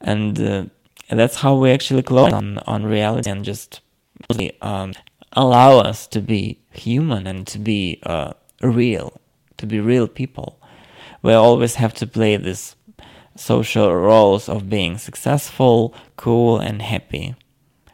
and 0.00 0.40
uh, 0.40 0.64
that's 1.10 1.36
how 1.36 1.54
we 1.54 1.70
actually 1.70 2.02
close 2.02 2.32
on 2.32 2.58
on 2.66 2.84
reality 2.84 3.30
and 3.30 3.44
just 3.44 3.80
um, 4.60 4.92
allow 5.32 5.78
us 5.78 6.06
to 6.08 6.20
be 6.20 6.58
human 6.70 7.26
and 7.26 7.46
to 7.46 7.58
be 7.58 8.00
uh, 8.04 8.32
real, 8.62 9.20
to 9.58 9.66
be 9.66 9.80
real 9.80 10.08
people. 10.08 10.58
We 11.22 11.32
always 11.32 11.76
have 11.76 11.94
to 11.94 12.06
play 12.06 12.36
this 12.36 12.74
social 13.42 13.94
roles 13.94 14.48
of 14.48 14.70
being 14.70 14.98
successful, 14.98 15.94
cool, 16.16 16.58
and 16.58 16.80
happy, 16.80 17.34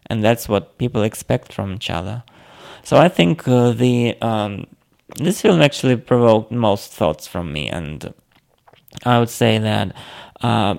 and 0.07 0.23
that's 0.23 0.49
what 0.49 0.79
people 0.79 1.03
expect 1.03 1.53
from 1.53 1.75
each 1.75 1.91
other. 1.91 2.23
So 2.85 2.97
I 2.97 3.09
think 3.09 3.49
uh, 3.49 3.73
the 3.73 4.21
um, 4.21 4.67
this 5.17 5.41
film 5.41 5.61
actually 5.63 5.97
provoked 5.97 6.53
most 6.53 6.93
thoughts 6.93 7.27
from 7.27 7.53
me, 7.53 7.69
and 7.69 8.13
I 9.05 9.19
would 9.19 9.31
say 9.31 9.59
that 9.59 9.95
uh, 10.43 10.77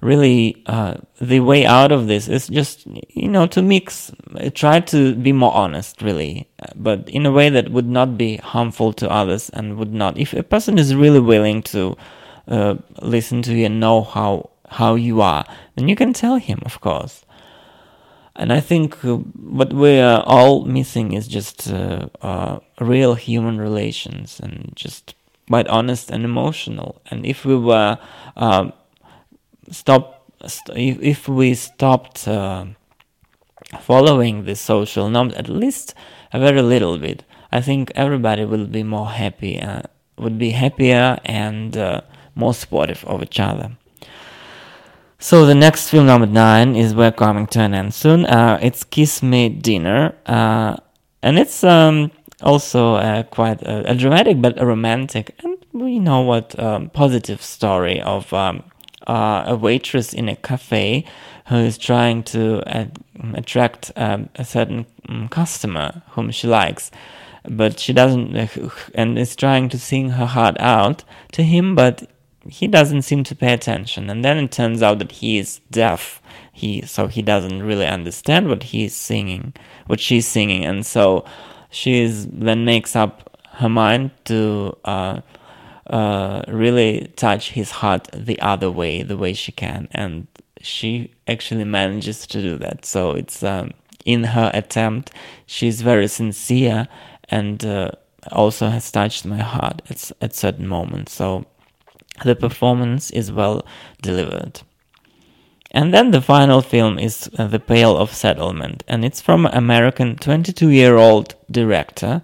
really 0.00 0.62
uh, 0.66 0.94
the 1.20 1.40
way 1.40 1.66
out 1.66 1.90
of 1.90 2.06
this 2.06 2.28
is 2.28 2.46
just 2.46 2.86
you 2.86 3.28
know 3.28 3.46
to 3.48 3.62
mix 3.62 4.12
try 4.54 4.80
to 4.80 5.14
be 5.14 5.32
more 5.32 5.52
honest 5.52 6.00
really. 6.00 6.48
But 6.74 7.08
in 7.08 7.26
a 7.26 7.32
way 7.32 7.48
that 7.48 7.70
would 7.70 7.88
not 7.88 8.16
be 8.16 8.36
harmful 8.36 8.92
to 8.94 9.10
others 9.10 9.50
and 9.50 9.76
would 9.78 9.92
not 9.92 10.16
if 10.16 10.32
a 10.32 10.42
person 10.42 10.78
is 10.78 10.94
really 10.94 11.20
willing 11.20 11.62
to 11.74 11.96
uh, 12.48 12.76
listen 13.02 13.42
to 13.42 13.54
you 13.54 13.66
and 13.66 13.80
know 13.80 14.02
how 14.02 14.50
how 14.68 14.94
you 14.94 15.20
are 15.20 15.44
then 15.76 15.88
you 15.88 15.96
can 15.96 16.12
tell 16.12 16.36
him 16.36 16.60
of 16.64 16.80
course 16.80 17.24
and 18.38 18.52
I 18.52 18.60
think 18.60 19.02
uh, 19.02 19.16
what 19.16 19.72
we 19.72 19.98
are 19.98 20.22
all 20.26 20.66
missing 20.66 21.12
is 21.14 21.26
just 21.26 21.72
uh, 21.72 22.08
uh, 22.20 22.58
real 22.80 23.14
human 23.14 23.58
relations 23.58 24.38
and 24.40 24.72
just 24.74 25.14
quite 25.48 25.66
honest 25.68 26.10
and 26.10 26.22
emotional. 26.22 27.00
And 27.10 27.24
if 27.24 27.46
we 27.46 27.56
were 27.56 27.96
um, 28.36 28.74
stop 29.70 30.30
st- 30.46 30.98
if 31.02 31.28
we 31.28 31.54
stopped 31.54 32.28
uh, 32.28 32.66
following 33.80 34.44
the 34.44 34.54
social 34.54 35.08
norms 35.08 35.34
at 35.34 35.48
least 35.48 35.94
a 36.32 36.38
very 36.38 36.62
little 36.62 36.98
bit 36.98 37.24
i 37.52 37.60
think 37.60 37.90
everybody 37.94 38.44
will 38.44 38.66
be 38.66 38.82
more 38.82 39.08
happy 39.08 39.60
uh, 39.60 39.82
would 40.18 40.38
be 40.38 40.50
happier 40.50 41.18
and 41.24 41.76
uh, 41.76 42.00
more 42.36 42.54
supportive 42.54 43.04
of 43.04 43.22
each 43.22 43.40
other. 43.40 43.72
So 45.18 45.46
the 45.46 45.54
next 45.54 45.88
film 45.88 46.06
number 46.06 46.26
nine 46.26 46.76
is 46.76 46.94
we're 46.94 47.10
coming 47.10 47.46
to 47.48 47.60
an 47.60 47.74
end 47.74 47.94
soon. 47.94 48.26
Uh, 48.26 48.58
it's 48.62 48.84
Kismet 48.84 49.62
Diner 49.62 50.14
uh, 50.26 50.76
and 51.22 51.38
it's 51.38 51.64
um, 51.64 52.12
also 52.42 52.94
uh, 52.94 53.22
quite 53.24 53.62
a, 53.62 53.90
a, 53.90 53.94
dramatic 53.94 54.40
but 54.42 54.60
a 54.60 54.66
romantic 54.66 55.34
and 55.42 55.56
we 55.72 55.98
know 55.98 56.20
what 56.20 56.58
um, 56.58 56.90
positive 56.90 57.42
story 57.42 58.00
of 58.02 58.32
um, 58.32 58.62
uh, 59.06 59.44
a 59.46 59.56
waitress 59.56 60.12
in 60.12 60.28
a 60.28 60.36
cafe 60.36 61.04
who 61.46 61.56
is 61.56 61.78
trying 61.78 62.22
to 62.22 62.60
uh, 62.66 62.86
attract 63.34 63.90
um, 63.96 64.28
a 64.34 64.44
certain 64.44 64.84
um, 65.08 65.28
customer 65.28 66.02
whom 66.10 66.30
she 66.30 66.46
likes 66.46 66.90
but 67.48 67.80
she 67.80 67.92
doesn't 67.92 68.36
and 68.94 69.18
is 69.18 69.34
trying 69.34 69.68
to 69.68 69.78
sing 69.78 70.10
her 70.10 70.26
heart 70.26 70.56
out 70.60 71.04
to 71.32 71.42
him 71.42 71.74
but 71.74 72.08
he 72.48 72.66
doesn't 72.66 73.02
seem 73.02 73.24
to 73.24 73.34
pay 73.34 73.52
attention. 73.52 74.10
And 74.10 74.24
then 74.24 74.38
it 74.38 74.52
turns 74.52 74.82
out 74.82 74.98
that 74.98 75.12
he 75.12 75.38
is 75.38 75.60
deaf. 75.70 76.20
He 76.52 76.82
so 76.82 77.06
he 77.06 77.22
doesn't 77.22 77.62
really 77.62 77.86
understand 77.86 78.48
what 78.48 78.62
he's 78.62 78.94
singing 78.94 79.52
what 79.86 80.00
she's 80.00 80.26
singing. 80.26 80.64
And 80.64 80.84
so 80.84 81.24
she 81.70 82.06
then 82.06 82.64
makes 82.64 82.96
up 82.96 83.38
her 83.52 83.68
mind 83.68 84.10
to 84.26 84.76
uh, 84.84 85.20
uh, 85.86 86.42
really 86.48 87.12
touch 87.16 87.50
his 87.50 87.70
heart 87.70 88.08
the 88.12 88.40
other 88.40 88.70
way 88.70 89.02
the 89.02 89.16
way 89.16 89.32
she 89.32 89.52
can. 89.52 89.88
And 89.92 90.26
she 90.60 91.12
actually 91.28 91.64
manages 91.64 92.26
to 92.28 92.40
do 92.40 92.56
that. 92.58 92.84
So 92.84 93.12
it's 93.12 93.42
um, 93.42 93.72
in 94.04 94.24
her 94.24 94.50
attempt 94.54 95.10
she's 95.46 95.82
very 95.82 96.08
sincere 96.08 96.88
and 97.28 97.64
uh, 97.64 97.90
also 98.32 98.68
has 98.68 98.90
touched 98.90 99.24
my 99.24 99.38
heart 99.38 99.82
at, 99.90 100.12
at 100.20 100.34
certain 100.34 100.66
moments. 100.66 101.12
So 101.12 101.44
the 102.24 102.36
performance 102.36 103.10
is 103.10 103.32
well 103.32 103.64
delivered. 104.02 104.60
And 105.70 105.92
then 105.92 106.10
the 106.10 106.20
final 106.20 106.62
film 106.62 106.98
is 106.98 107.28
uh, 107.38 107.46
The 107.48 107.58
Pale 107.58 107.96
of 107.96 108.12
Settlement, 108.12 108.82
and 108.88 109.04
it's 109.04 109.20
from 109.20 109.46
an 109.46 109.54
American 109.54 110.16
22 110.16 110.70
year 110.70 110.96
old 110.96 111.34
director, 111.50 112.22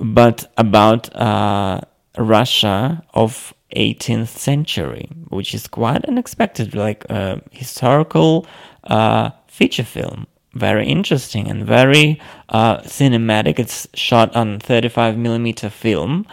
but 0.00 0.52
about 0.56 1.14
uh, 1.14 1.80
Russia 2.18 3.04
of 3.12 3.54
18th 3.76 4.28
century, 4.28 5.08
which 5.28 5.54
is 5.54 5.68
quite 5.68 6.04
unexpected, 6.06 6.74
like 6.74 7.04
a 7.10 7.40
historical 7.52 8.46
uh, 8.84 9.30
feature 9.46 9.84
film 9.84 10.26
very 10.54 10.86
interesting 10.86 11.48
and 11.48 11.66
very 11.66 12.20
uh, 12.48 12.78
cinematic. 12.78 13.58
It's 13.58 13.88
shot 13.94 14.34
on 14.34 14.60
35 14.60 15.18
millimeter 15.18 15.68
film, 15.68 16.26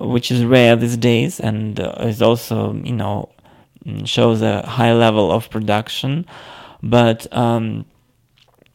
which 0.00 0.30
is 0.30 0.44
rare 0.44 0.76
these 0.76 0.96
days, 0.96 1.40
and 1.40 1.80
uh, 1.80 1.94
is 2.00 2.22
also 2.22 2.74
you 2.74 2.92
know 2.92 3.28
mm, 3.84 4.06
shows 4.06 4.42
a 4.42 4.62
high 4.62 4.92
level 4.92 5.30
of 5.30 5.50
production. 5.50 6.26
But 6.82 7.26
um, 7.36 7.84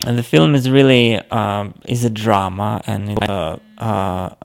the 0.01 0.23
film 0.23 0.55
is 0.55 0.69
really 0.69 1.15
um, 1.31 1.73
is 1.87 2.03
a 2.03 2.09
drama 2.09 2.81
and 2.85 3.17
uh, 3.29 3.57
uh, 3.77 4.35